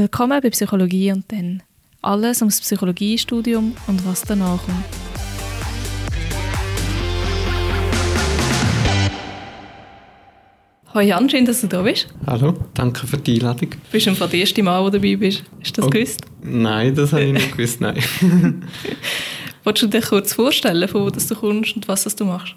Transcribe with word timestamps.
Willkommen 0.00 0.40
bei 0.40 0.48
Psychologie 0.48 1.12
und 1.12 1.30
dann. 1.30 1.62
Alles 2.00 2.40
ums 2.40 2.58
Psychologiestudium 2.62 3.76
und 3.86 4.06
was 4.06 4.22
danach 4.22 4.58
kommt. 4.64 4.82
Hallo 10.94 11.06
Jan, 11.06 11.28
schön, 11.28 11.44
dass 11.44 11.60
du 11.60 11.66
da 11.66 11.82
bist. 11.82 12.08
Hallo, 12.26 12.54
danke 12.72 13.06
für 13.06 13.18
die 13.18 13.34
Einladung. 13.34 13.72
Bist 13.92 14.06
du 14.06 14.14
das 14.14 14.32
erste 14.32 14.62
Mal, 14.62 14.80
wo 14.80 14.88
du 14.88 14.98
dabei 14.98 15.16
bist? 15.16 15.44
Hast 15.60 15.76
du 15.76 15.82
das 15.82 15.88
oh, 15.88 15.90
gewusst? 15.90 16.20
Nein, 16.42 16.94
das 16.94 17.12
habe 17.12 17.24
ich 17.24 17.32
nicht 17.34 17.54
gewusst, 17.54 17.82
nein. 17.82 18.02
Wolltest 19.64 19.82
du 19.82 19.86
dir 19.88 20.00
kurz 20.00 20.32
vorstellen, 20.32 20.88
von 20.88 21.02
wo 21.02 21.10
du 21.10 21.34
kommst 21.34 21.76
und 21.76 21.86
was 21.88 22.16
du 22.16 22.24
machst? 22.24 22.54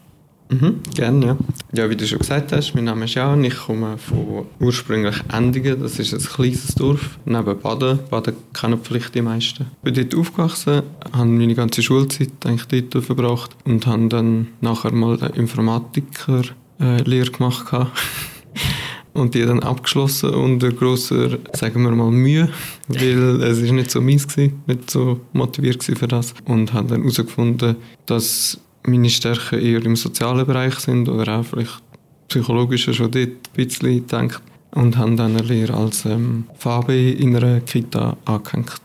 Mhm, 0.54 0.82
gerne, 0.96 1.26
ja. 1.26 1.38
Ja, 1.76 1.90
wie 1.90 1.96
du 1.96 2.06
schon 2.06 2.20
gesagt 2.20 2.52
hast, 2.52 2.76
mein 2.76 2.84
Name 2.84 3.06
ist 3.06 3.16
Jan, 3.16 3.44
ich 3.44 3.58
komme 3.58 3.98
von 3.98 4.46
ursprünglich 4.60 5.16
Endingen, 5.34 5.82
das 5.82 5.98
ist 5.98 6.14
ein 6.14 6.20
kleines 6.20 6.76
Dorf 6.76 7.18
neben 7.26 7.60
Baden. 7.60 7.98
Baden 8.10 8.36
kennen 8.54 8.78
vielleicht 8.82 9.16
die 9.16 9.24
meisten. 9.24 9.66
Ich 9.84 9.94
bin 9.94 9.96
dort 9.96 10.14
aufgewachsen, 10.16 10.84
habe 11.12 11.26
meine 11.26 11.56
ganze 11.56 11.82
Schulzeit 11.82 12.30
eigentlich 12.46 12.90
dort 12.90 13.04
verbracht 13.04 13.56
und 13.66 13.88
habe 13.88 14.08
dann 14.10 14.50
nachher 14.62 14.94
mal 14.94 15.18
eine 15.20 15.36
Informatiker-Lehre 15.36 17.32
gemacht. 17.32 17.74
und 19.14 19.34
die 19.34 19.46
dann 19.46 19.62
abgeschlossen 19.62 20.32
unter 20.32 20.72
grosser, 20.72 21.38
sagen 21.54 21.84
wir 21.84 21.92
mal, 21.92 22.12
Mühe, 22.12 22.50
weil 22.88 23.42
es 23.44 23.60
ist 23.60 23.72
nicht 23.72 23.92
so 23.92 24.02
meins 24.02 24.28
gewesen, 24.28 24.62
nicht 24.68 24.90
so 24.90 25.22
motiviert 25.34 25.84
für 25.84 26.08
das 26.08 26.34
und 26.46 26.74
habe 26.74 26.90
dann 26.90 27.02
herausgefunden, 27.02 27.76
dass 28.06 28.60
meine 28.86 29.10
Stärken 29.10 29.60
eher 29.60 29.84
im 29.86 29.96
sozialen 29.96 30.46
Bereich 30.46 30.76
sind 30.76 31.08
oder 31.10 31.40
auch 31.40 31.46
vielleicht 31.46 31.82
psychologischer 32.28 32.94
schon 32.94 33.12
dort 33.12 33.28
ein 33.28 33.38
bisschen 33.56 34.08
denkt 34.08 34.42
und 34.72 34.98
habe 34.98 35.16
dann 35.16 35.38
eine 35.38 35.42
Lehre 35.42 35.76
als 35.76 36.06
ähm, 36.06 36.46
VB 36.58 37.20
in 37.20 37.36
einer 37.36 37.62
Kita 37.62 38.18
angehängt. 38.26 38.82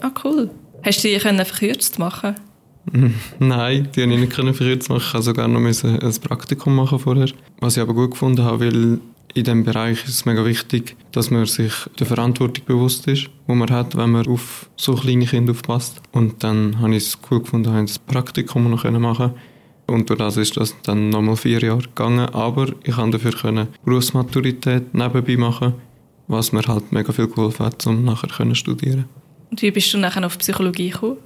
Ah, 0.00 0.10
cool. 0.24 0.50
Hast 0.82 1.04
du 1.04 1.08
die 1.08 1.18
können 1.18 1.44
verkürzt 1.44 1.98
machen 1.98 2.34
Nein, 3.38 3.88
die 3.94 4.00
konnte 4.00 4.14
ich 4.14 4.20
nicht 4.20 4.56
verkürzt 4.56 4.88
machen. 4.88 5.02
Ich 5.06 5.14
musste 5.14 5.22
sogar 5.22 5.48
noch 5.48 5.60
ein 5.60 6.20
Praktikum 6.20 6.74
machen 6.74 6.98
vorher. 6.98 7.28
Was 7.60 7.76
ich 7.76 7.82
aber 7.82 7.94
gut 7.94 8.12
gefunden 8.12 8.42
habe, 8.42 8.66
weil 8.66 8.98
in 9.34 9.44
diesem 9.44 9.64
Bereich 9.64 10.04
ist 10.04 10.10
es 10.10 10.24
mega 10.26 10.44
wichtig, 10.44 10.96
dass 11.12 11.30
man 11.30 11.46
sich 11.46 11.72
der 11.98 12.06
Verantwortung 12.06 12.64
bewusst 12.66 13.06
ist, 13.08 13.28
die 13.48 13.52
man 13.52 13.70
hat, 13.70 13.96
wenn 13.96 14.10
man 14.10 14.26
auf 14.26 14.68
so 14.76 14.94
kleine 14.94 15.26
Kinder 15.26 15.52
aufpasst. 15.52 16.00
Und 16.12 16.44
dann 16.44 16.80
habe 16.80 16.94
ich 16.94 17.04
es 17.04 17.18
cool 17.30 17.40
gefunden, 17.40 17.72
habe 17.72 17.86
das 17.86 17.98
Praktikum 17.98 18.70
noch 18.70 18.84
machen 18.84 19.32
und 19.86 20.08
durch 20.08 20.18
das 20.18 20.36
ist 20.36 20.56
das 20.56 20.74
dann 20.82 21.10
nochmal 21.10 21.36
vier 21.36 21.60
Jahre 21.60 21.82
gegangen. 21.82 22.28
Aber 22.30 22.72
ich 22.82 22.94
konnte 22.94 23.18
dafür 23.18 23.32
können 23.32 23.68
Berufsmaturität 23.84 24.94
nebenbei 24.94 25.36
machen, 25.36 25.74
was 26.28 26.52
mir 26.52 26.62
halt 26.62 26.92
mega 26.92 27.12
viel 27.12 27.28
geholfen 27.28 27.66
hat, 27.66 27.86
um 27.86 28.04
nachher 28.04 28.28
zu 28.28 28.54
studieren. 28.54 29.04
Und 29.50 29.60
wie 29.60 29.70
bist 29.70 29.92
du 29.92 29.98
nachher 29.98 30.24
auf 30.24 30.38
Psychologie 30.38 30.90
gekommen? 30.90 31.18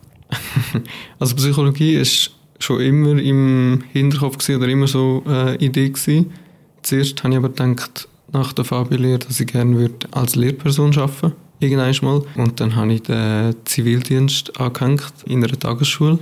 also 1.19 1.37
Psychologie 1.37 1.95
ist 1.95 2.33
schon 2.59 2.81
immer 2.81 3.21
im 3.21 3.85
Hinterkopf 3.93 4.39
gewesen, 4.39 4.57
oder 4.57 4.69
immer 4.69 4.89
so 4.89 5.23
eine 5.27 5.57
Idee 5.57 5.91
gewesen. 5.91 6.33
Zuerst 6.87 7.25
habe 7.25 7.35
ich 7.35 7.39
aber 7.39 7.49
gedacht, 7.49 8.07
nach 8.33 8.53
der 8.53 8.65
Fabi-Lehre, 8.65 9.19
dass 9.19 9.41
ich 9.41 9.49
gerne 9.49 9.77
würde 9.77 10.07
als 10.13 10.37
Lehrperson 10.37 10.97
arbeiten 10.97 11.33
irgendwann 11.59 11.97
mal. 12.03 12.23
Und 12.37 12.61
dann 12.61 12.77
habe 12.77 12.93
ich 12.93 13.03
den 13.03 13.57
Zivildienst 13.65 14.61
angehängt 14.61 15.13
in 15.25 15.43
einer 15.43 15.59
Tagesschule. 15.59 16.21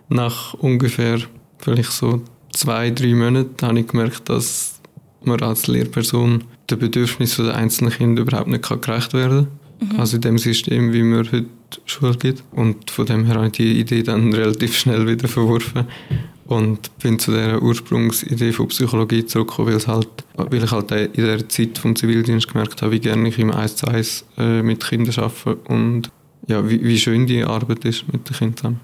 nach 0.10 0.56
ungefähr 0.56 1.20
vielleicht 1.58 1.94
so 1.94 2.22
zwei, 2.52 2.92
drei 2.92 3.16
Monaten 3.16 3.66
habe 3.66 3.80
ich 3.80 3.88
gemerkt, 3.88 4.28
dass 4.28 4.82
man 5.24 5.42
als 5.42 5.68
Lehrperson 5.68 6.44
den 6.70 6.80
Bedürfnissen 6.80 7.46
der 7.46 7.56
einzelnen 7.56 7.94
Kinder 7.94 8.24
überhaupt 8.24 8.50
nicht 8.50 8.68
gerecht 8.68 9.14
werden 9.14 9.48
kann. 9.80 9.90
Mhm. 9.94 10.00
Also 10.02 10.18
in 10.18 10.22
dem 10.22 10.38
System, 10.38 10.92
wie 10.92 11.02
man 11.04 11.20
heute 11.20 11.46
Schule 11.86 12.18
gibt. 12.18 12.44
Und 12.52 12.92
von 12.92 13.06
dem 13.06 13.24
her 13.24 13.36
habe 13.36 13.46
ich 13.46 13.54
die 13.54 13.80
Idee 13.80 14.04
dann 14.04 14.34
relativ 14.34 14.78
schnell 14.78 15.08
wieder 15.08 15.30
verworfen 15.30 15.86
und 16.50 16.98
bin 16.98 17.20
zu 17.20 17.32
der 17.32 17.62
Ursprungsidee 17.62 18.52
von 18.54 18.70
Psychologie 18.70 19.24
zurückgekommen, 19.24 19.68
weil, 19.70 19.76
es 19.76 19.88
halt, 19.88 20.08
weil 20.36 20.64
ich 20.64 20.72
halt 20.72 20.92
in 20.92 21.24
der 21.24 21.48
Zeit 21.48 21.78
vom 21.78 21.96
Zivildienst 21.96 22.48
gemerkt 22.48 22.82
habe, 22.82 22.94
wie 22.94 23.00
gerne 23.00 23.30
ich 23.30 23.38
im 23.38 23.52
1 23.52 23.76
zu 23.76 23.88
1 23.88 24.26
äh, 24.40 24.64
mit 24.64 24.84
Kindern 24.84 25.24
arbeite 25.24 25.56
und 25.68 26.10
ja, 26.48 26.68
wie, 26.68 26.84
wie 26.84 26.98
schön 26.98 27.28
die 27.28 27.44
Arbeit 27.44 27.86
ist 27.86 28.12
mit 28.12 28.28
den 28.28 28.36
Kindern. 28.36 28.80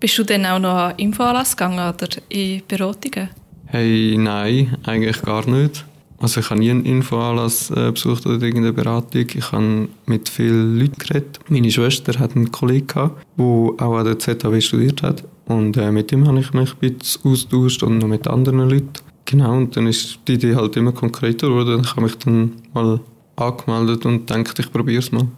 Bist 0.00 0.18
du 0.18 0.24
denn 0.24 0.44
auch 0.44 0.58
noch 0.58 0.74
an 0.74 0.94
Infoanlass 0.96 1.56
gegangen 1.56 1.78
oder 1.78 2.08
in 2.30 2.62
Beratungen? 2.66 3.28
Hey, 3.66 4.16
nein, 4.18 4.76
eigentlich 4.84 5.22
gar 5.22 5.48
nicht. 5.48 5.84
Also 6.20 6.40
ich 6.40 6.50
habe 6.50 6.60
nie 6.60 6.70
einen 6.70 6.84
Infoanlass 6.84 7.70
äh, 7.70 7.92
besucht 7.92 8.26
oder 8.26 8.34
irgendeine 8.34 8.72
Beratung. 8.72 9.26
Ich 9.34 9.52
habe 9.52 9.88
mit 10.06 10.28
vielen 10.28 10.78
Leuten 10.78 10.98
geredet. 10.98 11.38
Meine 11.48 11.70
Schwester 11.70 12.18
hat 12.18 12.34
einen 12.34 12.50
Kollegen 12.50 12.88
gehabt, 12.88 13.24
der 13.38 13.44
auch 13.44 13.96
an 13.96 14.04
der 14.04 14.18
ZHW 14.18 14.60
studiert 14.60 15.02
hat. 15.02 15.24
Und 15.46 15.76
äh, 15.76 15.92
mit 15.92 16.10
ihm 16.10 16.26
habe 16.26 16.40
ich 16.40 16.52
mich 16.52 16.74
ein 16.82 16.98
bisschen 16.98 17.30
austauscht 17.30 17.82
und 17.84 17.98
noch 17.98 18.08
mit 18.08 18.26
anderen 18.26 18.68
Leuten. 18.68 18.90
Genau, 19.26 19.56
und 19.56 19.76
dann 19.76 19.86
ist 19.86 20.18
die 20.26 20.34
Idee 20.34 20.56
halt 20.56 20.76
immer 20.76 20.92
konkreter 20.92 21.48
geworden. 21.48 21.82
Ich 21.84 21.90
habe 21.90 22.02
mich 22.02 22.16
dann 22.16 22.52
mal 22.72 22.98
angemeldet 23.36 24.04
und 24.04 24.26
gedacht, 24.26 24.58
ich 24.58 24.72
probiere 24.72 24.98
es 24.98 25.12
mal. 25.12 25.28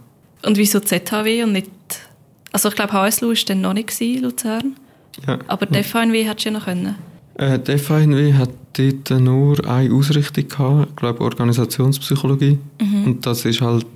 Und 0.42 0.56
wieso 0.56 0.80
ZHW 0.80 1.44
und 1.44 1.52
nicht... 1.52 1.70
Also 2.52 2.68
ich 2.68 2.74
glaube, 2.74 2.92
HSLU 2.92 3.28
war 3.28 3.36
dann 3.46 3.60
noch 3.60 3.74
nicht 3.74 4.00
in 4.00 4.22
Luzern. 4.22 4.76
Ja. 5.26 5.38
Aber 5.46 5.66
die 5.66 5.82
FHNW 5.82 6.24
hättest 6.24 6.46
du 6.46 6.50
ja 6.50 6.58
noch 6.58 6.64
können. 6.64 6.96
Äh, 7.34 7.58
die 7.58 7.78
FHNW 7.78 8.34
hat 8.34 8.50
dort 8.74 9.20
nur 9.20 9.68
eine 9.68 9.94
Ausrichtung 9.94 10.48
gehabt, 10.48 10.90
ich 10.90 10.96
glaube 10.96 11.20
Organisationspsychologie. 11.22 12.58
Mhm. 12.80 13.04
Und 13.04 13.26
das 13.26 13.44
ist 13.44 13.60
halt... 13.60 13.86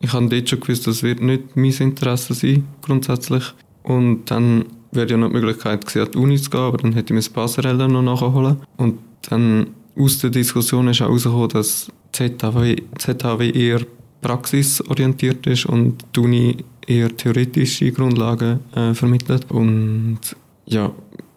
Ich 0.00 0.12
habe 0.12 0.28
dort 0.28 0.48
schon 0.48 0.60
gewusst, 0.60 0.86
das 0.86 1.02
wird 1.02 1.22
nicht 1.22 1.56
mein 1.56 1.72
Interesse 1.72 2.34
sein, 2.34 2.64
grundsätzlich. 2.82 3.42
Und 3.82 4.30
dann 4.30 4.66
wäre 4.92 5.08
ja 5.08 5.16
noch 5.16 5.28
die 5.28 5.34
Möglichkeit 5.34 5.86
gewesen, 5.86 6.06
an 6.06 6.12
die 6.12 6.18
Uni 6.18 6.36
zu 6.36 6.50
gehen, 6.50 6.60
aber 6.60 6.76
dann 6.78 6.92
hätte 6.92 7.06
ich 7.06 7.10
mir 7.12 7.20
das 7.20 7.28
Passerelle 7.30 7.88
noch 7.88 8.02
nachholen. 8.02 8.58
Und 8.76 8.98
dann 9.30 9.68
aus 9.96 10.18
der 10.18 10.30
Diskussion 10.30 10.88
ist 10.88 11.00
auch 11.00 11.06
herausgekommen, 11.06 11.48
dass 11.50 11.90
ZHW, 12.12 12.76
ZHW 12.98 13.50
eher 13.50 13.80
praxisorientiert 14.20 15.46
ist 15.46 15.66
und 15.66 16.04
die 16.14 16.20
Uni 16.20 16.56
eher 16.86 17.14
theoretische 17.14 17.92
Grundlagen 17.92 18.60
äh, 18.74 18.94
vermittelt. 18.94 19.50
Und 19.50 20.18
ja, 20.66 20.90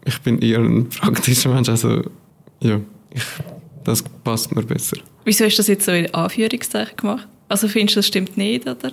ich 0.08 0.22
bin 0.22 0.40
eher 0.40 0.60
ein 0.60 0.90
praktischer 0.90 1.54
Mensch, 1.54 1.70
also 1.70 2.02
ja, 2.62 2.80
ich, 3.12 3.24
das 3.84 4.02
passt 4.24 4.56
mir 4.56 4.64
besser. 4.64 4.98
Wieso 5.26 5.46
hast 5.46 5.56
du 5.56 5.60
das 5.60 5.68
jetzt 5.68 5.86
so 5.86 5.92
in 5.92 6.14
Anführungszeichen 6.14 6.96
gemacht? 6.96 7.28
Also 7.50 7.68
findest 7.68 7.96
du, 7.96 8.00
das 8.00 8.08
stimmt 8.08 8.38
nicht, 8.38 8.68
oder? 8.68 8.92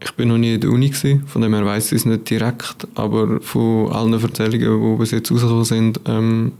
Ich 0.00 0.12
bin 0.12 0.28
noch 0.28 0.38
nie 0.38 0.54
in 0.54 0.60
der 0.60 0.70
Uni, 0.70 0.88
gewesen, 0.88 1.26
von 1.26 1.42
dem 1.42 1.54
her 1.54 1.64
weiss 1.64 1.92
ich 1.92 1.98
es 1.98 2.04
nicht 2.04 2.28
direkt, 2.28 2.86
aber 2.94 3.40
von 3.40 3.90
allen 3.92 4.12
Erzählungen, 4.12 4.92
die 4.92 4.98
bis 4.98 5.10
jetzt 5.12 5.30
rausgekommen 5.30 5.64
sind, 5.64 6.00
ähm, 6.06 6.52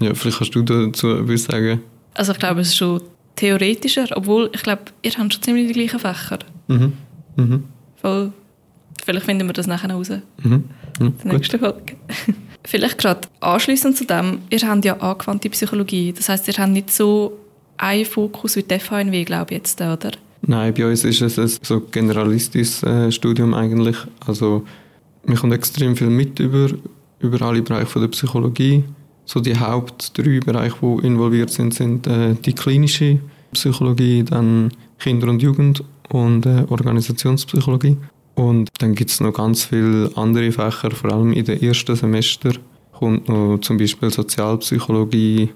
ja, 0.00 0.14
vielleicht 0.14 0.38
kannst 0.38 0.54
du 0.54 0.62
dazu 0.62 1.10
etwas 1.10 1.44
sagen. 1.44 1.80
Also 2.14 2.32
ich 2.32 2.38
glaube, 2.38 2.60
es 2.60 2.68
ist 2.68 2.76
schon 2.76 3.00
theoretischer, 3.36 4.06
obwohl 4.14 4.50
ich 4.52 4.62
glaube, 4.62 4.82
ihr 5.02 5.12
habt 5.12 5.32
schon 5.32 5.42
ziemlich 5.42 5.68
die 5.68 5.72
gleichen 5.72 5.98
Fächer. 5.98 6.40
Mhm. 6.68 6.92
Mhm. 7.36 7.64
Voll. 7.96 8.32
Vielleicht 9.04 9.26
finden 9.26 9.48
wir 9.48 9.54
das 9.54 9.66
nachher 9.66 9.90
raus. 9.90 10.10
Mhm. 10.42 10.64
Mhm. 11.00 11.14
Die 11.24 11.28
nächste 11.28 11.58
Folge. 11.58 11.96
Vielleicht 12.64 12.98
gerade 12.98 13.22
anschließend 13.40 13.96
zu 13.96 14.04
dem, 14.04 14.38
ihr 14.50 14.60
habt 14.60 14.84
ja 14.84 14.96
angewandte 14.98 15.50
Psychologie, 15.50 16.12
das 16.12 16.28
heißt, 16.28 16.46
ihr 16.48 16.54
habt 16.54 16.72
nicht 16.72 16.90
so 16.90 17.38
einen 17.76 18.04
Fokus 18.04 18.56
wie 18.56 18.62
die 18.62 18.78
FHNW, 18.78 19.24
glaube 19.24 19.52
ich 19.52 19.58
jetzt, 19.58 19.80
oder? 19.80 20.12
Nein, 20.42 20.74
bei 20.74 20.86
uns 20.86 21.04
ist 21.04 21.20
es 21.20 21.38
ein 21.38 21.48
so 21.62 21.80
generalistisches 21.80 22.82
äh, 22.82 23.12
Studium 23.12 23.54
eigentlich. 23.54 23.96
Also 24.26 24.64
man 25.24 25.36
kommt 25.36 25.52
extrem 25.52 25.96
viel 25.96 26.08
mit 26.08 26.40
über, 26.40 26.68
über 27.20 27.42
alle 27.42 27.62
Bereiche 27.62 28.00
der 28.00 28.08
Psychologie. 28.08 28.84
So 29.24 29.40
die 29.40 29.58
Haupt 29.58 30.18
drei 30.18 30.40
Bereiche, 30.40 30.76
die 30.82 31.06
involviert 31.06 31.50
sind, 31.50 31.74
sind 31.74 32.06
äh, 32.08 32.34
die 32.34 32.52
klinische 32.52 33.20
Psychologie, 33.52 34.24
dann 34.24 34.72
Kinder- 34.98 35.28
und 35.28 35.42
Jugend 35.42 35.84
und 36.10 36.44
äh, 36.44 36.64
Organisationspsychologie. 36.68 37.96
Und 38.34 38.70
dann 38.78 38.94
gibt 38.94 39.10
es 39.10 39.20
noch 39.20 39.32
ganz 39.32 39.64
viele 39.64 40.10
andere 40.16 40.52
Fächer, 40.52 40.90
vor 40.90 41.12
allem 41.12 41.32
in 41.32 41.44
den 41.44 41.62
ersten 41.62 41.96
Semester 41.96 42.52
kommt 42.92 43.28
noch 43.28 43.58
zum 43.58 43.78
Beispiel 43.78 44.10
Sozialpsychologie, 44.10 45.50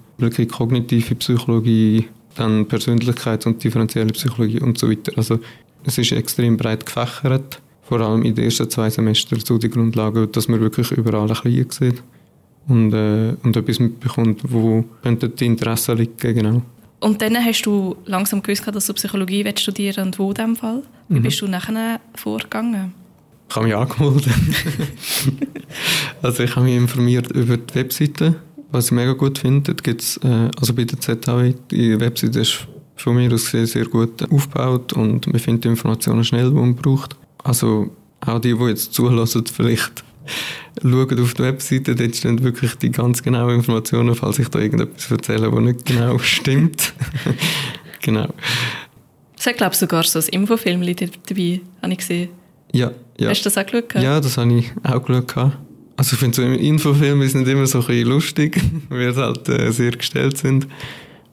kognitive 0.50 1.14
Psychologie, 1.14 2.08
dann 2.34 2.66
Persönlichkeits- 2.66 3.46
und 3.46 3.62
differenzielle 3.62 4.12
Psychologie 4.12 4.60
und 4.60 4.78
so 4.78 4.90
weiter. 4.90 5.12
Also 5.16 5.38
es 5.84 5.96
ist 5.96 6.12
extrem 6.12 6.56
breit 6.56 6.84
gefächert, 6.84 7.60
vor 7.82 8.00
allem 8.00 8.22
in 8.22 8.34
den 8.34 8.46
ersten 8.46 8.68
zwei 8.68 8.90
Semestern 8.90 9.40
so 9.40 9.58
die 9.58 9.70
Grundlage, 9.70 10.26
dass 10.26 10.48
man 10.48 10.60
wirklich 10.60 10.90
überall 10.90 11.30
ein 11.30 11.36
bisschen 11.42 11.70
sieht 11.70 12.02
und, 12.68 12.92
äh, 12.92 13.34
und 13.42 13.56
etwas 13.56 13.78
mitbekommt, 13.78 14.40
wo 14.48 14.84
könnte 15.02 15.28
die 15.28 15.46
Interessen 15.46 15.96
liegen, 15.96 16.34
genau. 16.34 16.62
Und 17.00 17.20
dann 17.20 17.36
hast 17.36 17.62
du 17.62 17.96
langsam 18.06 18.42
gewusst, 18.42 18.66
dass 18.66 18.86
du 18.86 18.94
Psychologie 18.94 19.44
studieren 19.58 20.06
und 20.06 20.18
wo 20.18 20.28
in 20.28 20.34
diesem 20.34 20.56
Fall? 20.56 20.82
Wie 21.08 21.18
mhm. 21.18 21.22
bist 21.22 21.40
du 21.40 21.46
nachher 21.46 22.00
vorgegangen? 22.14 22.94
Ich 23.48 23.54
habe 23.54 23.66
mich 23.66 23.76
angemeldet. 23.76 24.32
also 26.22 26.42
ich 26.42 26.56
habe 26.56 26.66
mich 26.66 26.76
informiert 26.76 27.30
über 27.30 27.56
die 27.56 27.74
Webseite 27.74 28.36
was 28.70 28.86
ich 28.86 28.92
mega 28.92 29.12
gut 29.12 29.38
finde, 29.38 29.62
dort 29.62 29.84
gibt's, 29.84 30.18
äh, 30.18 30.50
also 30.58 30.74
bei 30.74 30.84
der 30.84 31.00
ZHW, 31.00 31.54
die 31.70 31.98
Webseite 32.00 32.40
ist 32.40 32.66
von 32.96 33.16
mir 33.16 33.32
aus 33.32 33.44
gesehen 33.44 33.66
sehr 33.66 33.86
gut 33.86 34.22
aufgebaut 34.30 34.92
und 34.92 35.26
man 35.26 35.38
findet 35.38 35.64
die 35.64 35.68
Informationen 35.68 36.24
schnell, 36.24 36.50
die 36.50 36.56
man 36.56 36.74
braucht. 36.74 37.16
Also 37.44 37.90
auch 38.20 38.40
die, 38.40 38.54
die 38.54 38.64
jetzt 38.64 38.94
zulassen, 38.94 39.44
vielleicht 39.46 40.04
schauen 40.80 41.20
auf 41.20 41.34
die 41.34 41.42
Webseite, 41.42 41.94
dort 41.94 42.16
stehen 42.16 42.42
wirklich 42.42 42.74
die 42.76 42.90
ganz 42.90 43.22
genauen 43.22 43.56
Informationen, 43.56 44.14
falls 44.14 44.38
ich 44.38 44.48
da 44.48 44.58
irgendetwas 44.58 45.10
erzähle, 45.10 45.52
was 45.52 45.60
nicht 45.60 45.86
genau 45.86 46.18
stimmt. 46.20 46.92
genau. 48.02 48.28
Es 49.38 49.46
hat, 49.46 49.56
glaube 49.56 49.74
ich, 49.74 49.78
sogar 49.78 50.04
so 50.04 50.18
ein 50.18 50.26
Infofilm 50.26 50.80
dabei, 50.80 51.60
habe 51.82 51.92
ich 51.92 51.98
gesehen. 51.98 52.28
Ja, 52.72 52.90
ja. 53.18 53.30
Hast 53.30 53.40
du 53.40 53.44
das 53.44 53.58
auch 53.58 53.66
geschaut? 53.66 53.94
Ja, 53.94 54.20
das 54.20 54.36
habe 54.36 54.52
ich 54.52 54.72
auch 54.82 55.04
geschaut. 55.04 55.52
Also 55.96 56.14
ich 56.14 56.18
finde 56.18 56.36
so 56.36 56.42
Infofilme 56.42 57.26
sind 57.28 57.48
immer 57.48 57.66
so 57.66 57.80
ein 57.80 57.86
bisschen 57.86 58.08
lustig, 58.08 58.60
weil 58.90 59.14
sie 59.14 59.22
halt 59.22 59.48
äh, 59.48 59.70
sehr 59.72 59.92
gestellt 59.92 60.36
sind. 60.36 60.66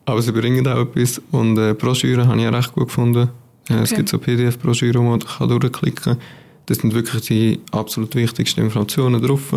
Aber 0.05 0.21
sie 0.21 0.31
bringen 0.31 0.65
auch 0.67 0.81
etwas. 0.81 1.21
Und 1.31 1.57
äh, 1.57 1.73
Broschüren 1.73 2.27
habe 2.27 2.41
ich 2.41 2.47
auch 2.47 2.53
recht 2.53 2.73
gut 2.73 2.87
gefunden. 2.87 3.29
Äh, 3.69 3.73
okay. 3.73 3.83
Es 3.83 3.93
gibt 3.93 4.09
so 4.09 4.17
PDF-Broschüren, 4.17 5.01
wo 5.01 5.09
man 5.09 5.19
durchklicken 5.19 6.03
kann. 6.03 6.17
Das 6.65 6.77
sind 6.77 6.93
wirklich 6.93 7.23
die 7.23 7.59
absolut 7.71 8.15
wichtigsten 8.15 8.61
Informationen 8.61 9.21
drauf. 9.21 9.53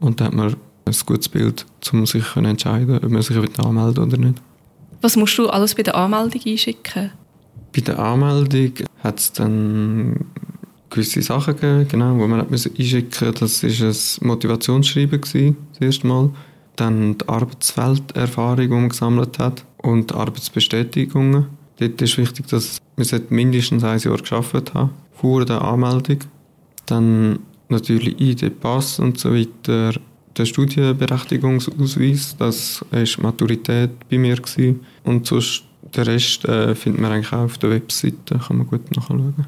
Und 0.00 0.20
dann 0.20 0.26
hat 0.28 0.34
man 0.34 0.56
ein 0.84 0.94
gutes 1.06 1.28
Bild, 1.28 1.64
um 1.92 2.06
sich 2.06 2.24
zu 2.24 2.40
entscheiden, 2.40 2.96
ob 2.96 3.10
man 3.10 3.22
sich 3.22 3.36
anmelden 3.58 4.04
oder 4.04 4.16
nicht. 4.16 4.42
Was 5.00 5.16
musst 5.16 5.36
du 5.38 5.48
alles 5.48 5.74
bei 5.74 5.82
der 5.82 5.94
Anmeldung 5.94 6.40
einschicken? 6.46 7.10
Bei 7.74 7.80
der 7.80 7.98
Anmeldung 7.98 8.72
hat 9.02 9.18
es 9.18 9.32
dann 9.32 10.26
gewisse 10.90 11.22
Sachen 11.22 11.56
gegeben, 11.56 11.88
genau, 11.88 12.18
die 12.18 12.26
man 12.26 12.48
einschicken 12.48 13.28
musste. 13.28 13.32
Das 13.32 13.62
war 13.62 13.88
ein 13.88 14.28
Motivationsschreiben, 14.28 15.20
gewesen, 15.20 15.56
das 15.72 15.80
erste 15.80 16.06
Mal. 16.06 16.30
Dann 16.76 17.18
die 17.18 17.28
Arbeitswelterfahrung, 17.28 18.68
die 18.68 18.68
man 18.68 18.88
gesammelt 18.88 19.38
hat 19.38 19.64
und 19.78 20.10
die 20.10 20.14
Arbeitsbestätigungen. 20.14 21.46
Dort 21.78 22.02
ist 22.02 22.18
wichtig, 22.18 22.46
dass 22.48 22.80
man 22.96 23.06
mindestens 23.30 23.84
ein 23.84 23.98
Jahr 23.98 24.18
geschafft 24.18 24.74
haben 24.74 24.90
vor 25.12 25.44
der 25.44 25.62
Anmeldung. 25.62 26.18
Dann 26.86 27.38
natürlich 27.68 28.20
ID-Pass 28.20 28.98
und 28.98 29.18
so 29.18 29.34
weiter. 29.34 29.94
Der 30.36 30.44
Studienberechtigungsausweis, 30.46 32.36
das 32.38 32.84
war 32.90 33.22
Maturität 33.22 33.90
bei 34.10 34.18
mir. 34.18 34.36
Gewesen. 34.36 34.80
Und 35.04 35.26
sonst, 35.26 35.62
den 35.94 36.04
Rest 36.04 36.44
äh, 36.44 36.74
findet 36.74 37.00
man 37.00 37.12
eigentlich 37.12 37.32
auch 37.32 37.44
auf 37.44 37.58
der 37.58 37.70
Webseite, 37.70 38.38
kann 38.38 38.58
man 38.58 38.66
gut 38.66 38.94
nachschauen. 38.96 39.46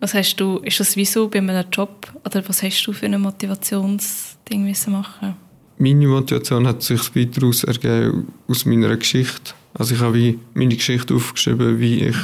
Was 0.00 0.14
hast 0.14 0.36
du, 0.36 0.58
ist 0.58 0.78
das 0.80 0.96
wieso 0.96 1.28
bei 1.28 1.38
einem 1.38 1.64
Job 1.70 2.12
oder 2.24 2.46
was 2.48 2.62
hast 2.62 2.84
du 2.84 2.92
für 2.92 3.06
ein 3.06 3.20
Motivationsding 3.20 4.64
müssen 4.64 4.92
machen? 4.92 5.34
Meine 5.78 6.06
Motivation 6.06 6.66
hat 6.66 6.82
sich 6.82 7.10
daraus 7.30 7.64
ergeben 7.64 8.28
aus 8.48 8.64
meiner 8.64 8.96
Geschichte. 8.96 9.52
Also 9.74 9.94
ich 9.94 10.00
habe 10.00 10.14
wie 10.14 10.38
meine 10.54 10.76
Geschichte 10.76 11.14
aufgeschrieben, 11.14 11.78
wie 11.78 12.06
ich 12.06 12.16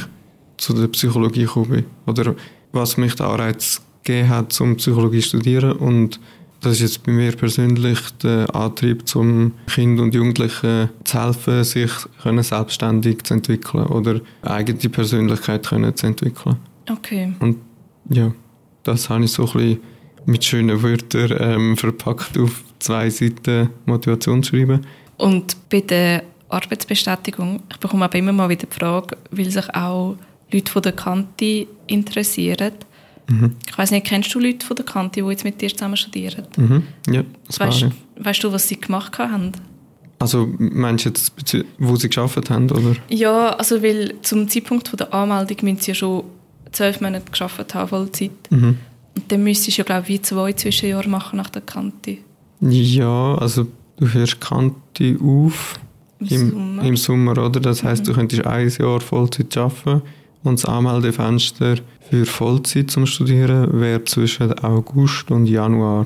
zu 0.57 0.73
der 0.73 0.87
Psychologie 0.87 1.41
gekommen 1.41 1.69
bin. 1.69 1.85
Oder 2.07 2.35
was 2.71 2.97
mich 2.97 3.15
der 3.15 3.27
Anreiz 3.27 3.81
gegeben 4.03 4.29
hat, 4.29 4.53
zum 4.53 4.75
Psychologie 4.77 5.21
zu 5.21 5.29
studieren. 5.29 5.73
Und 5.73 6.19
das 6.61 6.73
ist 6.73 6.81
jetzt 6.81 7.03
bei 7.05 7.11
mir 7.11 7.31
persönlich 7.33 7.99
der 8.21 8.53
Antrieb, 8.55 9.07
zum 9.07 9.53
Kind 9.67 9.99
und 9.99 10.13
Jugendlichen 10.13 10.89
zu 11.03 11.21
helfen, 11.21 11.63
sich 11.63 11.91
können 12.21 12.43
selbstständig 12.43 13.23
zu 13.23 13.33
entwickeln 13.33 13.85
oder 13.87 14.21
eine 14.41 14.51
eigene 14.51 14.89
Persönlichkeit 14.89 15.67
können 15.67 15.95
zu 15.95 16.07
entwickeln. 16.07 16.57
Okay. 16.89 17.33
Und 17.39 17.57
ja, 18.09 18.33
das 18.83 19.09
habe 19.09 19.25
ich 19.25 19.31
so 19.31 19.43
ein 19.43 19.51
bisschen 19.51 19.79
mit 20.25 20.43
schönen 20.43 20.81
Wörtern 20.81 21.37
ähm, 21.39 21.77
verpackt 21.77 22.37
auf 22.37 22.63
zwei 22.79 23.09
Seiten 23.09 23.69
Motivationsschreiben. 23.85 24.85
Und 25.17 25.57
bei 25.69 25.81
der 25.81 26.23
Arbeitsbestätigung, 26.49 27.63
ich 27.69 27.77
bekomme 27.77 28.05
aber 28.05 28.17
immer 28.17 28.33
mal 28.33 28.49
wieder 28.49 28.67
die 28.67 28.75
Frage, 28.75 29.17
weil 29.31 29.49
sich 29.49 29.69
auch 29.73 30.15
Leute 30.51 30.71
von 30.71 30.81
der 30.81 30.91
Kante 30.91 31.67
interessieren. 31.87 32.73
Mhm. 33.27 33.55
Ich 33.67 33.77
weiß 33.77 33.91
nicht, 33.91 34.05
kennst 34.05 34.33
du 34.33 34.39
Leute 34.39 34.65
von 34.65 34.75
der 34.75 34.85
Kante, 34.85 35.21
die 35.21 35.29
jetzt 35.29 35.43
mit 35.43 35.61
dir 35.61 35.69
zusammen 35.69 35.97
studieren? 35.97 36.45
Mhm. 36.57 36.83
Ja, 37.09 37.23
das 37.47 37.59
weißt, 37.59 37.85
weißt 38.19 38.43
du, 38.43 38.51
was 38.51 38.67
sie 38.67 38.79
gemacht 38.79 39.17
haben? 39.17 39.51
Also 40.19 40.49
meinst 40.57 41.05
du 41.05 41.09
jetzt, 41.09 41.33
wo 41.79 41.95
sie 41.95 42.07
geschafft 42.07 42.49
haben, 42.49 42.69
oder? 42.71 42.95
Ja, 43.09 43.49
also 43.49 43.83
weil 43.83 44.15
zum 44.21 44.47
Zeitpunkt 44.47 44.97
der 44.97 45.13
Anmeldung 45.13 45.57
müssen 45.63 45.79
sie 45.79 45.91
ja 45.91 45.95
schon 45.95 46.23
zwölf 46.71 47.01
Monate 47.01 47.29
geschafft 47.29 47.73
haben, 47.75 47.89
Vollzeit. 47.89 48.31
Mhm. 48.49 48.77
Und 49.15 49.31
dann 49.31 49.43
müsstest 49.43 49.77
du 49.77 49.81
ja, 49.81 49.85
glaube 49.85 50.03
ich, 50.03 50.09
wie 50.09 50.21
zwei 50.21 50.53
Zwischenjahre 50.53 51.09
machen 51.09 51.37
nach 51.37 51.49
der 51.49 51.61
Kante. 51.61 52.17
Ja, 52.61 53.35
also 53.35 53.67
du 53.97 54.07
hörst 54.07 54.39
Kante 54.39 55.17
auf 55.21 55.79
im, 56.19 56.27
im, 56.29 56.49
Sommer. 56.49 56.83
im 56.83 56.97
Sommer. 56.97 57.37
oder? 57.37 57.59
Das 57.59 57.83
heißt, 57.83 58.03
mhm. 58.03 58.07
du 58.07 58.13
könntest 58.13 58.45
ein 58.45 58.69
Jahr 58.69 59.01
Vollzeit 59.01 59.55
arbeiten 59.57 60.01
und 60.43 60.59
das 60.59 60.65
Anmeldefenster 60.65 61.75
für 62.09 62.25
Vollzeit 62.25 62.91
zum 62.91 63.05
Studieren 63.05 63.79
wäre 63.79 64.03
zwischen 64.05 64.53
August 64.59 65.31
und 65.31 65.45
Januar. 65.45 66.05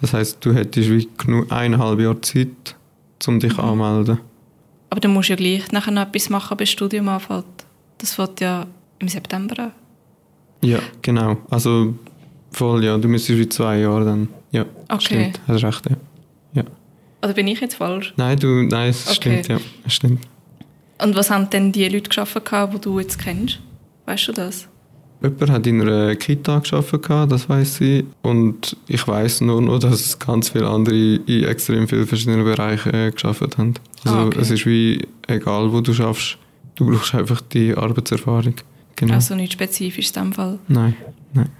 Das 0.00 0.12
heißt, 0.12 0.38
du 0.44 0.52
hättest 0.52 0.90
wie 0.90 1.08
genug 1.18 1.50
eineinhalb 1.52 2.00
Jahre 2.00 2.20
Zeit, 2.20 2.76
um 3.26 3.38
dich 3.38 3.52
mhm. 3.54 3.60
anzumelden. 3.60 4.18
Aber 4.90 5.00
du 5.00 5.08
musst 5.08 5.28
ja 5.28 5.36
gleich 5.36 5.70
nachher 5.72 5.92
noch 5.92 6.02
etwas 6.02 6.28
machen, 6.28 6.56
bis 6.56 6.68
das 6.68 6.72
Studium 6.72 7.08
anfängt. 7.08 7.44
Das 7.98 8.14
fängt 8.14 8.40
ja 8.40 8.66
im 8.98 9.08
September 9.08 9.58
an. 9.58 9.72
Ja, 10.62 10.78
genau. 11.00 11.38
Also 11.50 11.94
voll, 12.52 12.84
ja. 12.84 12.96
Du 12.98 13.08
müsstest 13.08 13.38
wie 13.38 13.48
zwei 13.48 13.78
Jahre 13.78 14.04
dann. 14.04 14.28
Ja, 14.50 14.66
okay. 14.88 15.00
stimmt. 15.00 15.40
Hast 15.48 15.64
recht, 15.64 15.90
ja. 15.90 15.96
ja. 16.54 16.64
Oder 17.22 17.32
bin 17.32 17.46
ich 17.46 17.60
jetzt 17.60 17.76
falsch? 17.76 18.12
Nein, 18.16 18.38
du, 18.38 18.62
nein, 18.64 18.90
es 18.90 19.06
okay. 19.06 19.14
stimmt, 19.14 19.48
ja. 19.48 19.58
Es 19.86 19.94
stimmt. 19.94 20.28
Und 21.02 21.16
was 21.16 21.30
haben 21.30 21.50
denn 21.50 21.72
die 21.72 21.88
Leute 21.88 22.08
geschaffen, 22.08 22.42
die 22.74 22.80
du 22.80 23.00
jetzt 23.00 23.18
kennst? 23.18 23.60
Weißt 24.06 24.28
du 24.28 24.32
das? 24.32 24.68
Jemand 25.22 25.50
hat 25.50 25.66
in 25.66 25.80
einer 25.80 26.16
Kita 26.16 26.58
geschafft, 26.58 26.94
das 27.08 27.48
weiß 27.48 27.80
ich. 27.80 28.04
Und 28.22 28.76
ich 28.88 29.06
weiß 29.06 29.42
nur 29.42 29.62
noch, 29.62 29.78
dass 29.78 30.18
ganz 30.18 30.50
viele 30.50 30.68
andere 30.68 30.96
in 30.96 31.44
extrem 31.44 31.86
vielen 31.86 32.06
verschiedenen 32.06 32.44
Bereichen 32.44 32.92
äh, 32.92 33.10
geschafft 33.12 33.56
haben. 33.56 33.74
Also 34.04 34.16
ah, 34.16 34.26
okay. 34.26 34.38
es 34.40 34.50
ist 34.50 34.66
wie 34.66 35.06
egal, 35.28 35.72
wo 35.72 35.80
du 35.80 35.92
schaffst, 35.94 36.38
du 36.74 36.90
brauchst 36.90 37.14
einfach 37.14 37.40
die 37.40 37.76
Arbeitserfahrung. 37.76 38.54
Genau. 38.96 39.14
Also 39.14 39.34
nicht 39.36 39.52
spezifisch 39.52 40.08
in 40.08 40.12
diesem 40.12 40.32
Fall? 40.32 40.58
Nein, 40.66 40.96
nein. 41.34 41.50